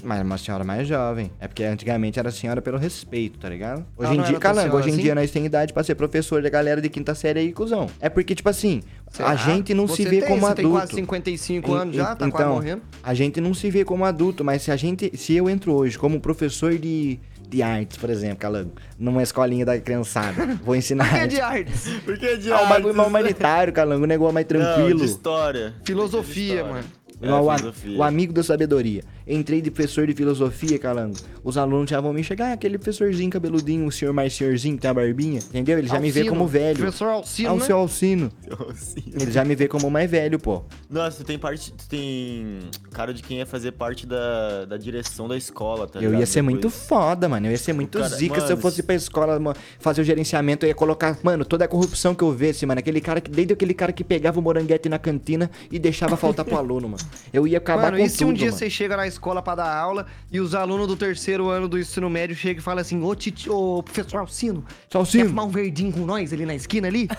Mas 0.03 0.23
uma 0.23 0.39
senhora 0.39 0.65
mais 0.65 0.89
jovem. 0.89 1.31
É 1.39 1.47
porque 1.47 1.63
antigamente 1.65 2.19
era 2.19 2.31
senhora 2.31 2.63
pelo 2.63 2.79
respeito, 2.79 3.39
tá 3.39 3.49
ligado? 3.49 3.85
Hoje 3.97 4.11
Ah, 4.11 4.15
em 4.15 4.23
dia, 4.23 4.41
senhora 4.41 4.75
hoje 4.75 4.89
em 4.89 4.93
assim? 4.95 5.03
dia 5.03 5.15
nós 5.15 5.31
tem 5.31 5.45
idade 5.45 5.75
pra 5.75 5.85
ser 5.85 5.95
professor 5.97 6.41
da 6.43 6.49
galera 6.49 6.81
de 6.81 6.89
quinta 6.89 7.15
série 7.15 7.41
aí, 7.41 7.53
cuzão. 7.53 7.91
É 8.01 8.09
porque, 8.09 8.35
tipo 8.35 8.49
assim, 8.49 8.83
a 9.09 9.11
Será? 9.13 9.37
gente 9.37 9.75
não 9.75 9.87
Você 9.87 10.03
se 10.03 10.09
vê 10.09 10.21
tem, 10.21 10.29
como 10.29 10.41
você 10.41 10.47
adulto. 10.47 10.63
tem 10.63 10.71
quase 10.71 10.95
55 10.95 11.71
En- 11.71 11.75
anos 11.77 11.97
já, 11.97 12.17
tá 12.17 12.31
quase 12.31 12.43
então, 12.45 12.55
morrendo. 12.55 12.83
A 13.03 13.13
gente 13.13 13.39
não 13.41 13.53
se 13.53 13.71
vê 13.71 13.85
como 13.85 14.05
adulto, 14.07 14.43
mas 14.43 14.63
se 14.63 14.71
a 14.71 14.77
gente. 14.77 15.15
Se 15.17 15.35
eu 15.37 15.51
entro 15.51 15.75
hoje 15.75 15.99
como 15.99 16.19
professor 16.21 16.79
de, 16.79 17.21
de 17.49 17.63
artes, 17.63 17.97
por 17.97 18.11
exemplo, 18.11 18.39
calango, 18.39 18.73
numa 18.99 19.23
escolinha 19.23 19.65
da 19.65 19.79
criançada, 19.79 20.59
vou 20.65 20.75
ensinar 20.77 21.07
É 21.17 21.21
arte. 21.23 21.35
de 21.35 21.41
artes. 21.41 21.89
Porque 22.05 22.27
é 22.27 22.37
de 22.37 22.53
Ah, 22.53 22.63
um 22.63 22.69
bagulho 22.69 22.87
artes. 22.89 22.97
mais 22.97 23.09
humanitário, 23.09 23.73
calango, 23.73 24.05
um 24.05 24.07
negócio 24.09 24.35
mais 24.35 24.47
Não, 24.49 24.61
tranquilo. 24.61 24.99
de 25.01 25.05
história. 25.07 25.75
Filosofia, 25.85 26.45
De 26.45 26.53
história. 26.55 26.73
mano. 26.75 26.85
É, 27.23 27.27
Não, 27.27 27.43
o, 27.45 27.99
o 27.99 28.03
amigo 28.03 28.33
da 28.33 28.43
sabedoria. 28.43 29.03
Entrei 29.27 29.63
de 29.63 29.71
professor 29.71 30.07
de 30.07 30.13
filosofia, 30.15 30.79
calango. 30.79 31.17
Os 31.43 31.57
alunos 31.57 31.89
já 31.91 32.01
vão 32.01 32.13
me 32.13 32.23
chegar, 32.23 32.51
ah, 32.51 32.53
aquele 32.53 32.77
professorzinho 32.79 33.31
cabeludinho, 33.31 33.87
o 33.87 33.93
senhor 33.93 34.13
mais 34.13 34.33
senhorzinho 34.35 34.77
que 34.77 34.83
tem 34.83 34.91
a 34.91 34.95
barbinha. 34.95 35.39
Entendeu? 35.39 35.79
Ele 35.79 35.89
já 35.89 35.99
me 36.01 36.11
vê 36.11 36.21
Alcino. 36.21 36.37
como 36.37 36.47
velho. 36.49 36.79
Professor 36.79 37.09
Alcino, 37.09 37.49
Ah, 37.49 37.53
o 37.55 37.59
né? 37.59 37.65
seu 37.65 37.77
Alcino. 37.79 38.31
Sim. 38.77 39.03
Ele 39.19 39.31
já 39.33 39.45
me 39.45 39.55
vê 39.55 39.67
como 39.69 39.91
mais 39.91 40.11
velho, 40.11 40.39
pô. 40.39 40.63
Nossa, 40.91 41.19
tu 41.19 41.25
tem 41.25 41.39
parte. 41.39 41.73
Tu 41.73 41.89
tem 41.89 42.59
cara 42.93 43.13
de 43.15 43.23
quem 43.23 43.39
ia 43.39 43.47
fazer 43.47 43.73
parte 43.73 44.07
da, 44.07 44.65
da 44.67 44.77
direção 44.77 45.27
da 45.27 45.37
escola, 45.37 45.87
tá 45.87 45.99
eu 45.99 46.03
ligado? 46.07 46.21
ia 46.21 46.27
ser 46.27 46.43
muito 46.43 46.69
Depois. 46.69 46.87
foda, 46.87 47.29
mano. 47.29 47.47
Eu 47.47 47.51
ia 47.53 47.59
ser 47.59 47.73
muito 47.73 47.99
cara- 47.99 48.15
zica 48.15 48.37
se 48.37 48.47
eu 48.47 48.49
mano, 48.51 48.61
fosse 48.63 48.77
se- 48.77 48.83
pra 48.83 48.95
escola 48.95 49.39
mano, 49.41 49.57
fazer 49.79 50.01
o 50.03 50.05
gerenciamento. 50.05 50.65
Eu 50.67 50.69
ia 50.69 50.75
colocar, 50.75 51.19
mano, 51.23 51.45
toda 51.45 51.65
a 51.65 51.69
corrupção 51.69 52.15
que 52.15 52.23
eu 52.23 52.33
visse, 52.33 52.67
mano. 52.67 52.79
Aquele 52.79 53.01
cara 53.01 53.21
que, 53.21 53.31
desde 53.31 53.53
aquele 53.55 53.75
cara 53.75 53.93
que 53.93 54.05
pegava 54.05 54.39
o 54.39 54.43
moranguete 54.43 54.89
na 54.89 54.99
cantina 54.99 55.51
e 55.71 55.79
deixava 55.79 56.17
faltar 56.17 56.45
pro 56.45 56.57
aluno, 56.59 56.89
mano. 56.91 57.03
Eu 57.33 57.47
ia 57.47 57.59
acabar 57.59 57.85
Mano, 57.93 57.99
com 57.99 58.05
e 58.05 58.09
se 58.09 58.25
um 58.25 58.33
dia 58.33 58.47
mano. 58.47 58.59
você 58.59 58.69
chega 58.71 58.97
na 58.97 59.07
escola 59.15 59.41
pra 59.43 59.55
dar 59.55 59.75
aula 59.75 60.07
e 60.31 60.39
os 60.41 60.55
alunos 60.55 60.87
do 60.87 60.97
terceiro 60.97 61.49
ano 61.49 61.67
do 61.69 61.79
ensino 61.79 62.09
médio 62.11 62.37
chegam 62.37 62.61
e 62.61 62.63
falam 62.63 62.81
assim, 62.81 63.03
ô, 63.03 63.15
titi, 63.15 63.49
ô 63.51 63.83
professor 63.83 64.19
Alcino, 64.19 64.65
Só 64.91 64.91
quer 64.91 64.99
Alcino. 64.99 65.29
fumar 65.31 65.47
um 65.47 65.51
verdinho 65.51 65.93
com 65.93 66.01
nós 66.05 66.33
ali 66.33 66.45
na 66.45 66.55
esquina 66.55 66.89
ali? 66.89 67.09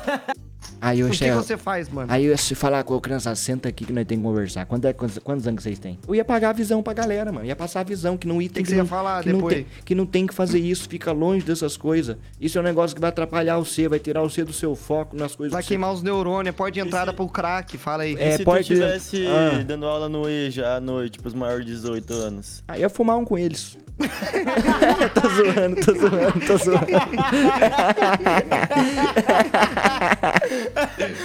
Aí 0.82 1.00
eu 1.00 1.08
O 1.08 1.10
que, 1.10 1.18
que 1.18 1.26
chego. 1.26 1.42
você 1.42 1.58
faz, 1.58 1.90
mano? 1.90 2.12
Aí 2.12 2.26
eu 2.26 2.32
ia 2.32 2.38
se 2.38 2.54
falar 2.56 2.84
com 2.84 2.96
a 2.96 3.02
criança, 3.02 3.34
senta 3.36 3.70
aqui 3.70 3.86
que 3.86 3.94
nós 3.94 4.06
temos 4.06 4.24
que 4.24 4.30
conversar. 4.30 4.66
Quanto 4.66 4.86
é, 4.86 4.94
quantos, 4.94 5.18
quantos 5.20 5.48
anos 5.48 5.64
vocês 5.64 5.80
têm? 5.80 5.98
Eu 6.08 6.16
ia 6.16 6.26
pagar 6.26 6.50
a 6.50 6.54
visão 6.54 6.82
pra 6.84 6.94
galera, 6.94 7.32
mano. 7.32 7.46
Ia 7.46 7.56
passar 7.56 7.82
a 7.82 7.84
visão 7.84 8.18
que 8.18 8.28
não 8.28 8.42
ia 8.42 8.50
que 8.50 8.64
você 8.66 8.74
ia 8.76 8.80
não, 8.80 8.88
falar 8.88 9.24
que 9.24 9.30
não 9.30 9.38
depois? 9.38 9.56
tem, 9.56 9.66
que 9.84 9.96
não 9.96 10.06
tem 10.06 10.28
que 10.28 10.34
fazer 10.34 10.60
isso, 10.60 10.88
fica 10.90 11.12
longe 11.12 11.46
dessas 11.46 11.76
coisas. 11.78 12.18
Isso 12.40 12.58
é 12.58 12.62
um 12.62 12.64
negócio 12.64 12.96
que 12.96 13.02
vai 13.02 13.10
atrapalhar 13.10 13.58
você, 13.58 13.88
vai 13.88 14.00
tirar 14.00 14.22
você 14.22 14.44
do 14.44 14.54
seu 14.54 14.76
foco 14.76 15.16
nas 15.16 15.36
coisas 15.36 15.54
Vai 15.54 15.62
que 15.62 15.68
você- 15.68 15.74
queimar 15.74 15.94
os 15.94 16.02
neurônios, 16.04 16.54
é 16.54 16.56
porta 16.56 16.72
de 16.74 16.80
entrada 16.80 17.12
se- 17.12 17.18
pro 17.18 17.28
crack, 17.28 17.78
fala 17.78 18.04
aí. 18.04 18.16
É, 18.20 18.36
e 18.36 18.38
se 18.38 18.44
pode- 18.44 18.68
tu 18.68 18.74
tivesse 18.74 19.26
Ah. 19.28 19.64
dando 19.66 19.86
aula 19.86 20.08
no 20.10 20.28
EJA 20.30 20.76
à 20.76 20.80
noite 20.80 21.20
pros 21.20 21.34
maiores 21.34 21.66
de 21.66 21.72
18 21.72 22.14
anos? 22.14 22.64
Aí 22.68 22.82
eu 22.82 22.86
ia 22.86 22.90
fumar 22.90 23.18
um 23.18 23.26
com 23.26 23.38
eles. 23.38 23.78
tô 25.14 25.30
zoando, 25.30 25.76
tô 25.86 25.94
zoando, 25.94 26.40
tô 26.46 26.58
zoando. 26.58 26.86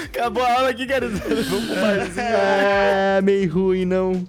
Acabou 0.05 0.43
a 0.43 0.53
aula 0.55 0.71
aqui, 0.71 0.87
cara. 0.87 1.09
Vamos 1.09 1.67
pro 1.67 1.81
barzinho. 1.81 2.27
Ah, 2.37 3.21
meio 3.23 3.53
ruim, 3.53 3.85
não. 3.85 4.27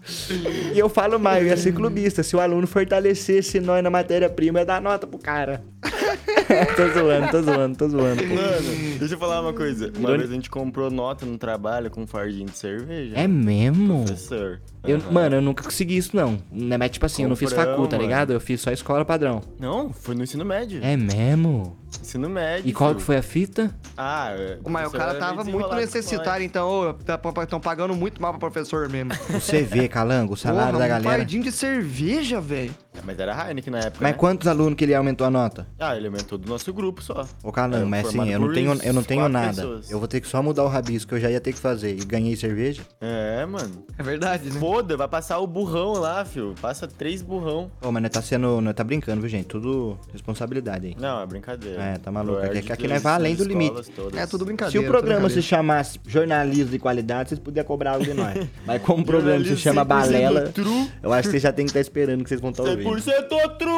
E 0.74 0.78
eu 0.80 0.90
falo 0.90 1.20
mais, 1.20 1.44
eu 1.44 1.50
ia 1.50 1.58
ser 1.58 1.74
clubista. 1.74 2.24
Se 2.24 2.36
o 2.36 2.40
aluno 2.40 2.68
fortalecesse 2.68 3.60
nós 3.60 3.84
na 3.84 3.90
matéria-prima, 3.90 4.60
ia 4.60 4.66
dar 4.66 4.82
nota 4.82 5.08
pro 5.08 5.20
cara. 5.20 5.64
tô 6.76 7.00
zoando, 7.00 7.32
tô 7.32 7.42
zoando, 7.42 7.78
tô 7.78 7.90
zoando. 7.90 8.24
pô. 8.24 8.36
Mano, 8.36 8.98
deixa 9.00 9.16
eu 9.16 9.20
falar 9.20 9.42
uma 9.42 9.54
coisa. 9.54 9.92
Uma 9.98 10.18
vez 10.18 10.30
a 10.30 10.34
gente 10.34 10.50
comprou 10.50 10.90
nota 10.92 11.26
no 11.26 11.38
trabalho 11.38 11.90
com 11.90 12.02
um 12.02 12.08
fardinho 12.08 12.48
de 12.48 12.58
cerveja. 12.58 13.16
É 13.16 13.28
mesmo? 13.28 14.06
Professor. 14.06 14.62
Eu, 14.84 14.98
Aham. 14.98 15.12
Mano, 15.12 15.36
eu 15.36 15.42
nunca 15.42 15.64
consegui 15.64 15.98
isso, 15.98 16.16
não. 16.16 16.40
Né, 16.52 16.78
Mas, 16.78 16.92
tipo 16.92 17.06
assim, 17.06 17.24
eu 17.24 17.30
não 17.30 17.36
fiz 17.36 17.50
Compramos, 17.54 17.78
facu, 17.78 17.88
tá 17.88 17.98
ligado? 17.98 18.34
Eu 18.34 18.40
fiz 18.40 18.60
só 18.62 18.72
escola 18.72 19.06
padrão. 19.06 19.42
Não, 19.60 19.92
foi 19.94 20.16
no 20.16 20.24
ensino 20.24 20.44
médio. 20.44 20.80
É 20.84 20.98
mesmo? 20.98 21.78
Ensino 22.02 22.30
médio. 22.30 22.68
E 22.70 22.74
qual 22.74 22.90
que 22.92 22.96
filho. 22.96 23.06
foi 23.06 23.18
a 23.18 23.22
fita? 23.24 23.76
Ah, 23.98 24.30
é, 24.32 24.58
Mas 24.66 24.88
o 24.88 24.92
cara 24.92 25.16
tava 25.16 25.44
muito 25.44 25.74
necessitado, 25.76 26.42
então, 26.44 26.96
estão 27.44 27.60
pagando 27.60 27.94
muito 27.96 28.22
mal 28.22 28.32
pra 28.32 28.40
professor 28.40 28.88
mesmo. 28.90 29.12
Você 29.30 29.62
vê, 29.62 29.88
calango, 29.88 30.34
o 30.34 30.38
salário 30.38 30.74
Porra, 30.74 30.80
da 30.80 30.86
um 30.86 30.90
galera. 30.98 31.18
fardinho 31.18 31.44
de 31.44 31.52
cerveja, 31.52 32.40
velho. 32.40 32.74
É, 32.94 33.00
Mas 33.04 33.18
era 33.20 33.48
Heineken 33.48 33.72
na 33.72 33.80
época, 33.80 33.98
Mas 34.02 34.12
né? 34.12 34.18
quantos 34.18 34.48
alunos 34.48 34.76
que 34.76 34.84
ele 34.84 34.94
aumentou 34.96 35.26
a 35.26 35.30
nota? 35.30 35.68
Ah, 35.80 35.96
ele 35.96 36.08
aumentou 36.08 36.38
do 36.38 36.50
nosso 36.50 36.74
grupo 36.74 37.02
só. 37.02 37.26
Ô, 37.44 37.52
calango, 37.52 37.86
É, 37.86 37.90
mas 37.90 38.08
assim, 38.08 38.30
eu 38.30 38.40
não 38.40 38.48
por 38.48 38.54
tenho, 38.54 38.74
eu 38.84 38.94
não 38.94 39.04
tenho 39.04 39.22
quatro 39.22 39.34
nada. 39.34 39.48
pessoas. 39.54 39.92
Eu 39.92 40.00
vou 40.00 40.08
ter 40.08 40.20
que 40.22 40.28
só 40.28 40.42
mudar 40.44 40.64
o 40.64 40.68
rabisco 40.68 41.10
que 41.10 41.16
eu 41.16 41.20
já 41.20 41.30
ia 41.30 41.40
ter 41.40 41.54
que 41.54 41.60
fazer. 41.60 41.92
E 41.98 42.04
ganhei 42.06 42.36
cerveja? 42.36 42.82
É, 43.00 43.46
mano. 43.46 43.86
É 43.98 44.04
verdade, 44.04 44.50
né? 44.50 44.60
Foda, 44.60 44.98
vai 44.98 45.08
passar 45.08 45.40
o 45.40 45.48
burrão 45.48 45.94
lá, 45.94 46.26
fio. 46.26 46.54
Passa 46.62 46.88
três 46.88 47.22
burrão. 47.22 47.72
Ô, 47.82 47.92
mas 47.92 48.02
nós 48.04 48.12
tá 48.12 48.22
sendo. 48.22 48.60
Nós 48.62 48.74
tá 48.74 48.84
brincando, 48.84 49.22
viu, 49.22 49.30
gente? 49.30 49.46
Tudo 49.46 49.98
responsabilidade 50.12 50.88
aí. 50.88 50.96
Não, 51.00 51.22
é 51.22 51.26
brincadeira. 51.26 51.81
É, 51.82 51.98
tá 51.98 52.12
maluco. 52.12 52.40
Aqui- 52.40 52.72
aqui 52.72 52.88
nós 52.88 53.02
vai 53.02 53.14
além 53.14 53.36
do 53.36 53.44
limite. 53.44 53.92
todas. 53.92 54.20
É 54.20 54.26
tudo 54.28 54.42
Se 54.42 54.46
brincadeira. 54.46 54.88
o 54.88 54.90
programa 54.90 55.30
se 55.30 55.42
chamasse 55.42 56.00
jornalismo 56.08 56.72
de 56.72 56.80
qualidade, 56.80 57.30
vocês 57.30 57.40
podiam 57.40 57.66
cobrar 57.66 57.92
algo 57.94 58.06
de 58.06 58.14
nós. 58.14 58.48
Mas 58.66 58.82
como 58.82 59.04
o 59.04 59.06
programa 59.06 59.44
se 59.44 59.58
chama 59.58 59.84
100% 59.84 59.88
Balela, 59.88 60.54
eu 61.02 61.12
acho 61.14 61.24
que 61.24 61.32
vocês 61.32 61.44
já 61.44 61.52
tem 61.52 61.66
que 61.66 61.70
estar 61.72 61.80
esperando 61.82 62.24
que 62.24 62.30
vocês 62.30 62.40
vão 62.42 62.52
estar 62.52 62.64
ouvindo. 62.64 62.90
100% 62.90 63.58
true! 63.58 63.72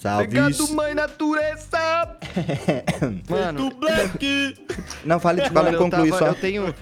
Salve 0.00 0.24
Obrigado, 0.24 0.68
mãe 0.74 0.94
natureza! 0.94 2.18
Mano, 3.28 3.70
Black! 3.78 4.54
Não, 5.04 5.18
fale 5.20 5.42
de 5.42 5.48
fala 5.50 5.70
Mano, 5.70 5.70
e 5.70 5.74
eu, 5.74 5.78
conclui 5.82 6.10
tava- 6.10 6.18
só. 6.18 6.26
eu 6.28 6.34
tenho, 6.34 6.74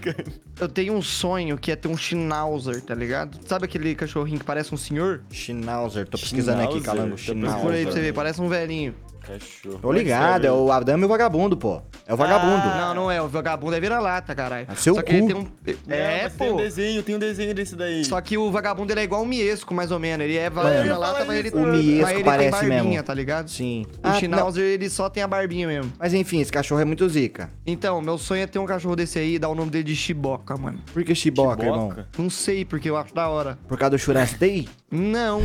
eu 0.60 0.68
tenho 0.68 0.94
um 0.94 1.02
sonho 1.02 1.56
que 1.58 1.70
é 1.72 1.76
ter 1.76 1.88
um 1.88 1.96
Schnauzer, 1.96 2.80
tá 2.82 2.94
ligado? 2.94 3.38
Sabe 3.46 3.64
aquele 3.66 3.94
cachorrinho 3.94 4.38
que 4.38 4.44
parece 4.44 4.74
um 4.74 4.76
senhor? 4.76 5.22
Schnauzer, 5.30 6.06
tô 6.08 6.18
pesquisando 6.18 6.62
aqui, 6.62 6.80
Schnauzer? 6.80 6.84
calango. 6.84 7.16
Tô 7.16 7.24
Procura 7.34 7.46
aí 7.46 7.52
pra 7.52 7.60
Schnauzer. 7.62 7.92
você 7.92 8.00
ver, 8.00 8.12
parece 8.12 8.40
um 8.40 8.48
velhinho. 8.48 8.94
Cachorro. 9.26 9.78
Tô 9.80 9.92
ligado, 9.92 10.44
é 10.46 10.52
o 10.52 10.70
Adame 10.70 11.02
e 11.02 11.06
o 11.06 11.08
vagabundo, 11.08 11.56
pô. 11.56 11.82
É 12.06 12.14
o 12.14 12.16
vagabundo. 12.16 12.64
Não, 12.76 12.94
não 12.94 13.10
é, 13.10 13.20
o 13.20 13.26
vagabundo 13.28 13.74
é 13.74 13.80
vira-lata, 13.80 14.34
caralho. 14.34 14.66
É 14.70 14.74
seu 14.76 14.94
Só 14.94 15.02
que 15.02 15.12
ele 15.12 15.26
tem 15.26 15.36
um... 15.36 15.42
Não, 15.42 15.96
É, 15.96 16.22
mas 16.24 16.32
Tem 16.34 16.48
um 16.48 16.50
pô. 16.52 16.56
desenho, 16.58 17.02
tem 17.02 17.16
um 17.16 17.18
desenho 17.18 17.54
desse 17.54 17.74
daí. 17.74 18.04
Só 18.04 18.20
que 18.20 18.38
o 18.38 18.50
vagabundo 18.52 18.92
ele 18.92 19.00
é 19.00 19.02
igual 19.04 19.22
o 19.22 19.26
Miesco, 19.26 19.74
mais 19.74 19.90
ou 19.90 19.98
menos. 19.98 20.24
Ele 20.24 20.36
é 20.36 20.48
vira-lata, 20.48 21.24
mas 21.24 21.38
ele, 21.38 21.50
o 21.50 21.66
Miesco 21.66 22.02
mas 22.02 22.12
ele 22.12 22.24
parece 22.24 22.50
tem 22.60 22.68
barbinha, 22.68 22.90
mesmo. 22.90 23.02
tá 23.02 23.14
ligado? 23.14 23.48
Sim. 23.50 23.84
O 23.94 23.98
Ah, 24.02 24.10
não. 24.12 24.18
Schnauzer, 24.20 24.64
ele 24.64 24.88
só 24.88 25.08
tem 25.10 25.22
a 25.22 25.26
barbinha 25.28 25.66
mesmo. 25.66 25.92
Mas 25.98 26.14
enfim, 26.14 26.40
esse 26.40 26.52
cachorro 26.52 26.80
é 26.80 26.84
muito 26.84 27.08
zica. 27.08 27.50
Então, 27.66 28.00
meu 28.00 28.18
sonho 28.18 28.42
é 28.42 28.46
ter 28.46 28.58
um 28.60 28.66
cachorro 28.66 28.94
desse 28.94 29.18
aí 29.18 29.34
e 29.34 29.38
dar 29.38 29.48
o 29.48 29.54
nome 29.54 29.70
dele 29.70 29.84
de 29.84 29.96
Chiboca, 29.96 30.56
mano. 30.56 30.78
Por 30.92 31.02
que 31.02 31.14
chiboca, 31.14 31.62
Chiboca? 31.64 31.64
irmão? 32.00 32.06
Não 32.16 32.30
sei, 32.30 32.64
porque 32.64 32.88
eu 32.88 32.96
acho 32.96 33.12
da 33.14 33.28
hora. 33.28 33.58
Por 33.66 33.76
causa 33.76 33.90
do 33.90 33.98
churastei? 33.98 34.68
Não, 34.90 35.40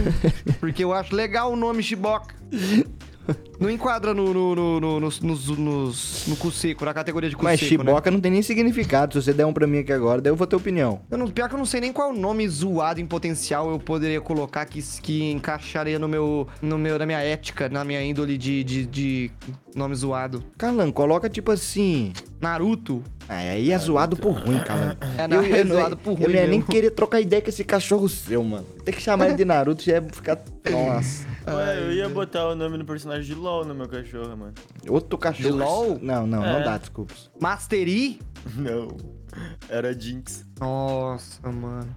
porque 0.59 0.83
eu 0.83 0.93
acho 0.93 1.15
legal 1.15 1.51
o 1.51 1.55
nome 1.55 1.81
Chiboca. 1.81 2.35
Não 3.61 3.69
enquadra 3.69 4.11
no, 4.11 4.33
no, 4.33 4.55
no, 4.55 4.79
no, 4.79 4.99
nos- 4.99 5.19
nos- 5.21 5.47
nos- 5.49 6.23
no 6.27 6.35
cu 6.35 6.49
seco, 6.51 6.83
na 6.83 6.93
categoria 6.95 7.29
de 7.29 7.35
cu 7.35 7.43
Mas 7.43 7.59
seco, 7.59 7.83
né? 7.83 7.89
chiboca 7.91 8.09
não 8.09 8.19
tem 8.19 8.31
nem 8.31 8.41
significado. 8.41 9.13
Se 9.13 9.21
você 9.21 9.33
der 9.33 9.45
um 9.45 9.53
pra 9.53 9.67
mim 9.67 9.77
aqui 9.77 9.93
agora, 9.93 10.19
daí 10.19 10.31
eu 10.31 10.35
vou 10.35 10.47
ter 10.47 10.55
opinião. 10.55 11.01
Eu 11.11 11.17
não, 11.19 11.27
pior 11.27 11.47
que 11.47 11.53
eu 11.53 11.59
não 11.59 11.65
sei 11.65 11.79
nem 11.79 11.93
qual 11.93 12.11
nome 12.11 12.47
zoado 12.49 12.99
em 12.99 13.05
potencial 13.05 13.69
eu 13.69 13.77
poderia 13.77 14.19
colocar 14.19 14.65
que, 14.65 14.81
que 15.03 15.29
encaixaria 15.31 15.99
no 15.99 16.07
meu, 16.07 16.47
no 16.59 16.75
meu, 16.79 16.97
na 16.97 17.05
minha 17.05 17.19
ética, 17.19 17.69
na 17.69 17.83
minha 17.85 18.03
índole 18.03 18.35
de, 18.35 18.63
de, 18.63 18.85
de 18.87 19.31
nome 19.75 19.95
zoado. 19.95 20.43
Calan, 20.57 20.91
coloca 20.91 21.29
tipo 21.29 21.51
assim. 21.51 22.13
Naruto. 22.39 23.03
Ah, 23.29 23.35
aí 23.37 23.71
é 23.71 23.77
zoado 23.77 24.17
por 24.17 24.31
ruim, 24.31 24.59
Calan. 24.59 24.97
É, 25.17 25.27
não, 25.27 25.41
é 25.41 25.63
zoado 25.63 25.95
por 25.97 26.13
ruim 26.13 26.23
Eu 26.23 26.29
não 26.29 26.35
ia 26.35 26.47
nem 26.47 26.61
querer 26.61 26.91
trocar 26.91 27.21
ideia 27.21 27.41
com 27.41 27.49
esse 27.49 27.63
cachorro 27.63 28.09
seu, 28.09 28.43
mano. 28.43 28.65
Tem 28.83 28.93
que 28.93 29.01
chamar 29.01 29.27
ele 29.27 29.35
de 29.35 29.45
Naruto, 29.45 29.83
já 29.83 29.93
ia 29.93 30.01
ficar. 30.01 30.39
Nossa. 30.69 31.25
Ué, 31.47 31.79
eu 31.79 31.91
ia 31.93 32.09
botar 32.09 32.47
o 32.49 32.55
nome 32.55 32.77
do 32.77 32.85
personagem 32.85 33.23
de 33.25 33.33
LOL 33.33 33.65
no 33.65 33.73
meu 33.73 33.87
cachorro, 33.87 34.35
mano. 34.37 34.53
Outro 34.87 35.17
cachorro. 35.17 35.49
De 35.49 35.51
LOL? 35.63 35.99
Não, 36.01 36.27
não, 36.27 36.39
não 36.41 36.59
É. 36.59 36.63
dá, 36.63 36.77
desculpas. 36.77 37.29
Master 37.39 37.87
Yi? 37.87 38.19
Não. 38.55 38.89
Era 39.69 39.97
Jinx. 39.97 40.45
Nossa, 40.59 41.49
mano. 41.51 41.95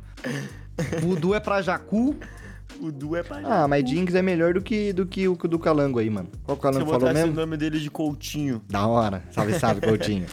Voodoo 1.01 1.35
é 1.35 1.41
pra 1.41 1.61
Jacu? 1.63 2.17
O 2.81 2.91
Du 2.93 3.17
é 3.17 3.23
pra 3.23 3.41
Ah, 3.45 3.69
mas 3.69 3.89
Jinx 3.89 4.15
é 4.15 4.23
melhor 4.23 4.55
do 4.55 4.61
que, 4.63 4.93
do 4.93 5.07
que 5.07 5.29
o 5.29 5.37
do 5.37 5.59
Calango 5.59 5.99
aí, 5.99 6.11
mano. 6.11 6.29
Qual 6.45 6.57
o 6.57 6.61
Se 6.61 6.67
eu 6.67 6.73
Calango 6.73 6.85
falou 6.87 7.01
botasse 7.01 7.23
o 7.23 7.27
mesmo? 7.27 7.41
nome 7.41 7.57
dele 7.57 7.79
de 7.79 7.91
Coutinho. 7.91 8.63
Da 8.69 8.87
hora. 8.87 9.23
Salve, 9.31 9.59
salve, 9.59 9.81
Coutinho. 9.87 10.27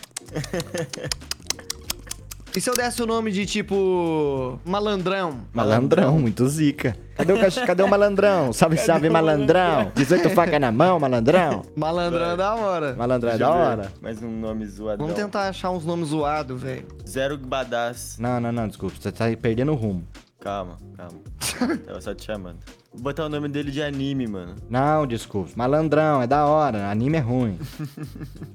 E 2.53 2.59
se 2.59 2.69
eu 2.69 2.75
desse 2.75 3.01
o 3.01 3.05
nome 3.05 3.31
de 3.31 3.45
tipo. 3.45 4.59
Malandrão? 4.65 5.39
Malandrão, 5.53 6.19
muito 6.19 6.45
zica. 6.49 6.97
Cadê 7.15 7.31
o, 7.31 7.39
cach... 7.39 7.65
Cadê 7.65 7.81
o 7.83 7.87
malandrão? 7.87 8.51
Salve, 8.51 8.77
salve, 8.77 9.07
o 9.07 9.11
malandrão. 9.11 9.89
18 9.95 10.29
faca 10.31 10.59
na 10.59 10.69
mão, 10.69 10.99
malandrão. 10.99 11.61
Malandrão 11.77 12.31
é 12.31 12.35
da 12.35 12.55
hora. 12.55 12.93
Malandrão 12.95 13.31
é 13.31 13.37
da 13.37 13.45
eu 13.45 13.51
hora. 13.51 13.91
Mais 14.01 14.21
um 14.21 14.29
nome 14.29 14.65
zoadão. 14.65 15.05
Vamos 15.07 15.21
tentar 15.21 15.47
achar 15.47 15.71
uns 15.71 15.85
nomes 15.85 16.09
zoados, 16.09 16.61
velho. 16.61 16.85
Zero 17.07 17.37
Badass. 17.37 18.17
Não, 18.19 18.37
não, 18.41 18.51
não, 18.51 18.67
desculpa. 18.67 18.95
Você 18.99 19.11
tá 19.13 19.25
perdendo 19.41 19.71
o 19.71 19.75
rumo. 19.75 20.03
Calma, 20.41 20.75
calma. 20.97 21.21
Tava 21.85 22.01
só 22.01 22.15
te 22.15 22.25
chamando. 22.25 22.57
Vou 22.91 23.03
botar 23.03 23.25
o 23.25 23.29
nome 23.29 23.47
dele 23.47 23.69
de 23.69 23.81
anime, 23.81 24.25
mano. 24.25 24.55
Não, 24.67 25.05
desculpa. 25.05 25.51
Malandrão, 25.55 26.19
é 26.19 26.25
da 26.25 26.47
hora. 26.47 26.89
Anime 26.89 27.17
é 27.17 27.21
ruim. 27.21 27.59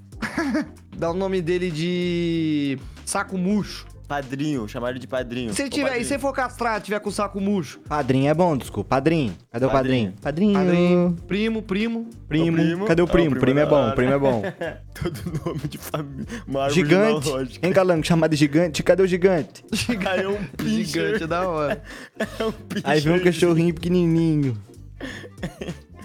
Dá 0.98 1.12
o 1.12 1.14
nome 1.14 1.40
dele 1.40 1.70
de. 1.70 2.76
Saco 3.04 3.38
murcho. 3.38 3.86
Padrinho, 4.06 4.68
chamaram 4.68 4.98
de 4.98 5.06
padrinho. 5.06 5.52
Se 5.52 5.62
ele 5.62 5.70
tiver, 5.70 5.86
e 5.86 5.88
padrinho. 5.88 6.06
se 6.06 6.14
ele 6.14 6.20
for 6.20 6.32
castrado, 6.32 6.84
tiver 6.84 7.00
com 7.00 7.10
saco 7.10 7.40
murcho? 7.40 7.80
Padrinho 7.88 8.28
é 8.28 8.34
bom, 8.34 8.56
desculpa. 8.56 8.90
Padrinho. 8.90 9.34
Cadê 9.50 9.66
o 9.66 9.70
padrinho? 9.70 10.12
Padrinho. 10.22 10.52
Padrinho. 10.54 10.76
Padrinho, 10.76 11.16
primo, 11.26 11.62
primo. 11.62 12.10
Primo. 12.28 12.56
Primo. 12.56 12.86
Cadê 12.86 13.02
o 13.02 13.04
Ah, 13.04 13.08
o 13.08 13.10
primo? 13.10 13.30
primo 13.30 13.40
primo 13.40 13.60
é 13.60 13.66
bom, 13.66 13.90
primo 13.92 14.12
é 14.12 14.18
bom. 14.18 14.42
Todo 14.94 15.44
nome 15.44 15.60
de 15.68 15.78
família. 15.78 16.70
Gigante. 16.70 17.58
Hein, 17.62 17.72
Calango? 17.72 18.04
Chamado 18.06 18.30
de 18.30 18.36
gigante? 18.36 18.82
Cadê 18.82 19.02
o 19.02 19.06
gigante? 19.08 19.64
Aí 20.08 20.20
é 20.22 20.28
um 20.28 20.36
pincher. 20.56 20.84
Gigante 20.86 21.26
da 21.26 21.48
hora. 21.48 21.82
É 22.38 22.44
um 22.44 22.52
pincher. 22.52 22.82
Aí 22.90 23.00
vem 23.00 23.14
um 23.14 23.20
cachorrinho 23.24 23.74
pequenininho. 23.74 24.56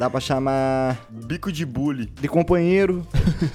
Dá 0.02 0.10
pra 0.10 0.20
chamar 0.20 0.98
Bico 1.12 1.52
de 1.52 1.64
bully. 1.64 2.08
de 2.08 2.28
companheiro. 2.28 3.06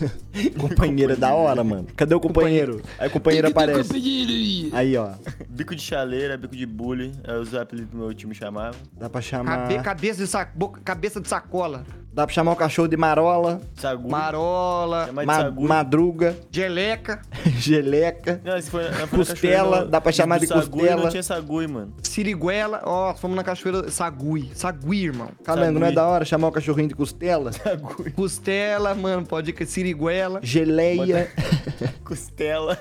companheiro 0.57 1.15
é 1.15 1.17
da 1.17 1.35
hora, 1.35 1.65
mano. 1.65 1.89
Cadê 1.97 2.15
o 2.15 2.21
companheiro? 2.21 2.81
Aí 3.01 3.09
o 3.09 3.11
companheiro 3.11 3.49
aparece. 3.49 4.71
Aí, 4.73 4.97
ó. 4.97 5.15
Bico 5.49 5.75
de 5.75 5.83
chaleira, 5.83 6.37
bico 6.37 6.55
de 6.55 6.65
bully. 6.65 7.11
É 7.25 7.33
os 7.37 7.53
apelidos 7.53 7.91
que 7.91 7.97
meu 7.97 8.15
time 8.15 8.33
chamava. 8.33 8.77
Dá 8.97 9.11
pra 9.11 9.21
chamar. 9.21 9.67
Cabe- 9.67 9.83
cabeça, 9.83 10.23
de 10.23 10.29
sac... 10.29 10.57
boca- 10.57 10.81
cabeça 10.85 11.21
de 11.21 11.29
sacola. 11.29 11.85
Dá 12.17 12.27
pra 12.27 12.33
chamar 12.35 12.53
o 12.53 12.57
cachorro 12.57 12.89
de 12.89 12.97
marola, 12.97 13.61
Sagui. 13.75 14.09
Marola. 14.11 15.05
De 15.05 15.13
ma- 15.13 15.35
sagui. 15.35 15.65
madruga, 15.67 16.35
Geleca. 16.51 17.21
geleca. 17.61 18.41
Não, 18.43 18.63
foi, 18.63 18.85
foi 18.85 19.19
Costela, 19.19 19.65
cachoeira, 19.71 19.87
dá 19.91 20.01
pra 20.01 20.13
chamar 20.13 20.39
de 20.39 20.47
sagui, 20.47 20.71
costela. 20.71 21.03
não 21.03 21.11
tinha 21.11 21.23
sagui, 21.23 21.67
mano. 21.67 21.93
Siriguela. 22.03 22.81
Ó, 22.87 23.13
fomos 23.13 23.37
na 23.37 23.45
cachoeira. 23.45 23.91
Sagui. 23.91 24.51
Sagui, 24.55 25.05
irmão. 25.05 25.29
Calango, 25.45 25.79
não 25.79 25.87
é 25.87 25.93
da 25.93 26.07
hora 26.07 26.25
chamar 26.25 26.49
o 26.49 26.53
cachorrinho 26.53 26.89
de 26.89 26.95
costela? 26.95 27.53
Sagui. 27.53 28.11
Costela, 28.13 28.95
mano. 28.95 29.27
Pode 29.27 29.51
ir 29.51 29.67
siriguela. 29.67 30.41
Geleia. 30.43 31.31
Costela. 32.03 32.81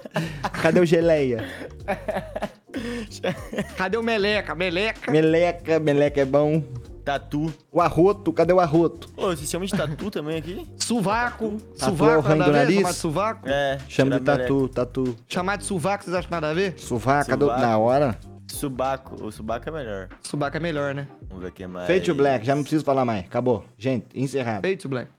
Cadê 0.62 0.80
o 0.80 0.86
geleia? 0.86 1.44
Cadê 3.76 3.98
o 3.98 4.04
meleca? 4.04 4.56
Meleca. 4.56 5.12
Meleca, 5.12 5.78
meleca 5.80 6.22
é 6.22 6.26
bom. 6.26 6.64
Tatu. 7.06 7.54
O 7.72 7.80
arroto, 7.80 8.34
cadê 8.34 8.52
o 8.52 8.60
arroto? 8.60 9.08
Ô, 9.16 9.28
vocês 9.28 9.48
chamam 9.50 9.68
de 9.68 9.74
tatu 9.74 10.10
também 10.10 10.38
aqui? 10.38 10.68
Sovaco. 10.78 11.52
Tatu 11.52 11.64
é 11.64 11.86
o 11.86 11.98
Sovaco, 11.98 12.22
ranho 12.22 12.40
nada 12.40 12.52
do 12.52 12.58
a 12.58 12.60
ver? 12.60 12.66
nariz? 12.66 12.78
Chamar 12.78 12.92
de 12.92 12.98
sovaco? 12.98 13.48
É. 13.50 13.78
Chama 13.88 14.12
de 14.12 14.20
tirar 14.20 14.38
meleca. 14.38 14.54
tatu, 14.54 14.70
tatu. 14.70 15.16
Chamar 15.28 15.58
de 15.58 15.66
sovaco, 15.66 16.04
vocês 16.04 16.16
acham 16.16 16.32
nada 16.32 16.50
a 16.50 16.54
ver? 16.56 16.74
Sovaco, 16.80 17.30
cadê. 17.30 17.46
Na 17.46 17.78
hora. 17.78 18.18
Subaco. 18.52 19.24
O 19.24 19.32
subaco 19.32 19.70
é 19.70 19.72
melhor. 19.72 20.10
Sovaco 20.22 20.58
é 20.58 20.60
melhor, 20.60 20.96
né? 20.96 21.08
Vamos 21.30 21.44
ver 21.44 21.50
o 21.50 21.52
que 21.52 21.68
mais. 21.68 21.86
Feito 21.88 22.14
Black, 22.16 22.46
já 22.46 22.56
não 22.56 22.64
preciso 22.64 22.84
falar 22.84 23.06
mais. 23.06 23.26
Acabou. 23.26 23.64
Gente, 23.78 24.06
encerrado. 24.16 24.62
Feito, 24.62 24.88
Black. 24.90 25.10